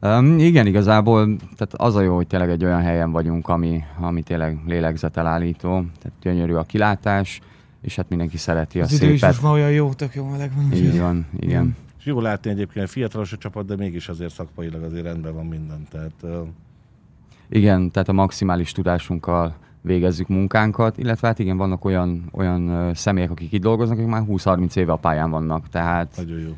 Um, 0.05 0.39
igen, 0.39 0.67
igazából 0.67 1.37
tehát 1.37 1.75
az 1.75 1.95
a 1.95 2.01
jó, 2.01 2.15
hogy 2.15 2.27
tényleg 2.27 2.51
egy 2.51 2.65
olyan 2.65 2.81
helyen 2.81 3.13
vagyunk, 3.13 3.49
ami, 3.49 3.83
ami 4.01 4.23
tényleg 4.23 4.59
lélegzetelállító, 4.67 5.69
tehát 5.71 6.19
gyönyörű 6.23 6.55
a 6.55 6.63
kilátás, 6.63 7.41
és 7.83 7.97
hát 7.97 8.09
mindenki 8.09 8.37
szereti 8.37 8.81
a 8.81 8.83
Az 8.83 8.93
idő 8.93 9.13
is 9.13 9.21
szépet. 9.21 9.29
most 9.29 9.43
már 9.43 9.53
olyan 9.53 9.71
jó, 9.71 9.93
tök 9.93 10.15
jó 10.15 10.29
meleg 10.29 10.51
van. 10.57 10.73
Így 10.73 11.01
van, 11.01 11.27
igen. 11.39 11.77
És 11.99 12.05
jó 12.07 12.21
látni 12.21 12.51
egyébként 12.51 12.89
fiatalos 12.89 13.33
a 13.33 13.37
csapat, 13.37 13.67
de 13.67 13.77
mégis 13.77 14.09
azért 14.09 14.33
szakmailag 14.33 14.83
azért 14.83 15.05
rendben 15.05 15.35
van 15.35 15.47
minden. 15.47 15.87
Tehát 15.91 16.13
uh, 16.23 16.47
Igen, 17.49 17.91
tehát 17.91 18.09
a 18.09 18.13
maximális 18.13 18.73
tudásunkkal 18.73 19.57
végezzük 19.81 20.29
munkánkat, 20.29 20.99
illetve 20.99 21.27
hát 21.27 21.39
igen, 21.39 21.57
vannak 21.57 21.85
olyan, 21.85 22.29
olyan 22.33 22.95
személyek, 22.95 23.31
akik 23.31 23.53
itt 23.53 23.63
dolgoznak, 23.63 23.99
akik 23.99 24.11
már 24.11 24.23
20-30 24.29 24.77
éve 24.77 24.93
a 24.93 24.97
pályán 24.97 25.31
vannak, 25.31 25.69
tehát 25.69 26.15
nagyon 26.17 26.39
jó. 26.39 26.53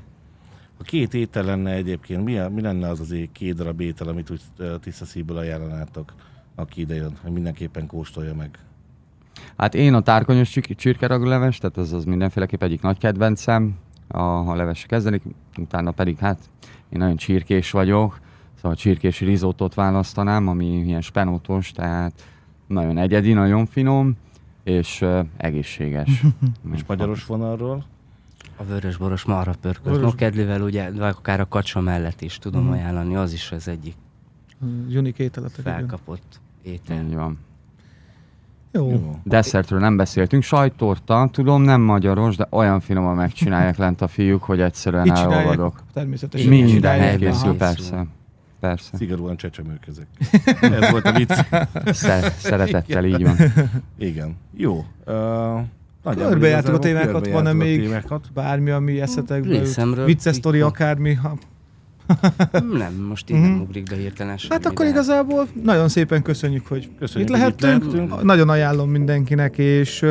Ha 0.78 0.82
két 0.82 1.14
étel 1.14 1.44
lenne 1.44 1.70
egyébként, 1.70 2.24
mi, 2.24 2.38
a, 2.38 2.48
mi 2.48 2.60
lenne 2.60 2.88
az 2.88 3.00
azért 3.00 3.32
két 3.32 3.54
darab 3.54 3.80
étel, 3.80 4.08
amit 4.08 4.30
úgy 4.30 4.40
tiszta 4.80 5.04
szívből 5.04 5.36
ajánlanátok, 5.36 6.12
aki 6.54 6.80
ide 6.80 6.94
jön, 6.94 7.16
hogy 7.22 7.32
mindenképpen 7.32 7.86
kóstolja 7.86 8.34
meg? 8.34 8.58
Hát 9.56 9.74
én 9.74 9.94
a 9.94 10.00
tárkonyos 10.00 10.50
csirk- 10.50 10.78
csirkeragleves, 10.78 11.58
tehát 11.58 11.76
az, 11.76 11.92
az 11.92 12.04
mindenféleképp 12.04 12.62
egyik 12.62 12.82
nagy 12.82 12.98
kedvencem, 12.98 13.74
a, 14.08 14.20
ha 14.20 14.54
leves 14.54 14.86
kezdenik, 14.86 15.22
utána 15.58 15.90
pedig 15.90 16.18
hát 16.18 16.38
én 16.88 16.98
nagyon 16.98 17.16
csirkés 17.16 17.70
vagyok, 17.70 18.20
szóval 18.54 18.70
a 18.70 18.76
csirkés 18.76 19.20
rizótot 19.20 19.74
választanám, 19.74 20.48
ami 20.48 20.66
ilyen 20.66 21.00
spenótos, 21.00 21.72
tehát 21.72 22.22
nagyon 22.66 22.98
egyedi, 22.98 23.32
nagyon 23.32 23.66
finom, 23.66 24.16
és 24.64 25.00
uh, 25.00 25.26
egészséges. 25.36 26.22
És 26.74 26.84
magyaros 26.86 27.26
vonalról? 27.26 27.84
A 28.56 28.64
vörösboros 28.64 29.24
marha 29.24 29.54
pörkölt 29.60 29.84
Vörös- 29.96 30.02
nokedlivel, 30.10 30.62
ugye, 30.62 30.90
vagy 30.90 31.14
akár 31.18 31.40
a 31.40 31.48
kacsa 31.48 31.80
mellett 31.80 32.20
is 32.20 32.38
tudom 32.38 32.62
Mhm. 32.62 32.72
ajánlani, 32.72 33.16
az 33.16 33.32
is 33.32 33.52
az 33.52 33.68
egyik 33.68 33.94
Unik 34.94 35.18
ételetek. 35.18 35.58
igen. 35.58 35.72
felkapott 35.72 36.40
étel. 36.62 36.96
Így 37.04 37.14
van. 37.14 37.38
Jó. 38.72 38.90
Jó. 38.90 39.18
Desszertről 39.24 39.78
nem 39.80 39.96
beszéltünk, 39.96 40.42
sajttorta, 40.42 41.28
tudom, 41.32 41.62
nem 41.62 41.80
magyaros, 41.80 42.36
de 42.36 42.46
olyan 42.50 42.80
finoman 42.80 43.16
megcsinálják 43.16 43.76
lent 43.76 44.00
a 44.00 44.08
fiúk, 44.08 44.42
hogy 44.42 44.60
egyszerűen 44.60 45.12
elolvadok. 45.16 45.82
természetesen. 45.92 46.48
Minden 46.48 46.68
csinálják, 46.74 47.18
készül, 47.18 47.48
aha. 47.48 47.56
persze. 47.56 48.06
Persze. 48.60 48.96
Szigorúan 48.96 49.36
csecsemők 49.36 49.86
ezek. 49.86 50.06
Ez 50.82 50.90
volt 50.90 51.04
a 51.06 51.12
vicc. 51.12 51.32
Szer- 51.86 52.38
szeretettel 52.38 53.04
így 53.04 53.22
van. 53.22 53.36
Igen. 53.98 54.36
Jó. 54.56 54.84
Uh, 55.06 55.60
Körbejártuk 56.14 56.74
a 56.74 56.78
témákat, 56.78 57.28
van-e 57.28 57.52
még 57.52 57.80
témákat. 57.80 58.24
bármi, 58.34 58.70
ami 58.70 59.00
eszetekbe 59.00 59.54
jut? 59.54 60.04
Vicces 60.04 60.34
sztori 60.36 60.60
akármi. 60.60 61.18
Nem, 62.78 62.94
most 63.08 63.30
így 63.30 63.40
nem 63.40 63.50
Mhm. 63.50 63.60
ugrik 63.60 63.88
be 63.90 63.96
hirtelen 63.96 64.36
semmi, 64.36 64.52
Hát 64.52 64.66
akkor 64.66 64.84
de- 64.84 64.90
igazából 64.90 65.46
nagyon 65.62 65.88
szépen 65.88 66.22
köszönjük, 66.22 66.66
hogy 66.66 66.88
Köszönjük, 66.98 67.28
itt 67.30 67.36
lehettünk. 67.36 68.22
Nagyon 68.22 68.48
ajánlom 68.48 68.90
mindenkinek, 68.90 69.58
és 69.58 70.04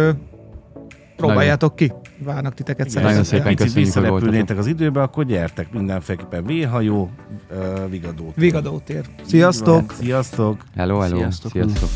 próbáljátok 1.16 1.76
ki. 1.76 1.92
Várnak 2.24 2.54
titeket 2.54 2.86
Nagyon 2.94 3.02
szeretettel. 3.02 3.24
szépen 3.24 3.46
Picit 3.56 3.66
köszönjük, 3.66 3.94
hogy 3.94 4.04
visszarepülnétek 4.04 4.58
az 4.58 4.68
időbe, 4.68 5.02
akkor 5.02 5.26
gyertek 5.26 5.72
mindenféleképpen 5.74 6.44
V-hajó, 6.46 7.10
uh, 7.52 7.90
Vigadó. 7.90 8.34
Vigadó 8.36 8.82
tér. 8.86 9.06
Sziasztok! 9.26 9.94
Sziasztok! 10.00 10.64
Hello, 10.76 11.00
hello. 11.00 11.18
Sziasztok. 11.18 11.52
Sziasztok. 11.52 11.90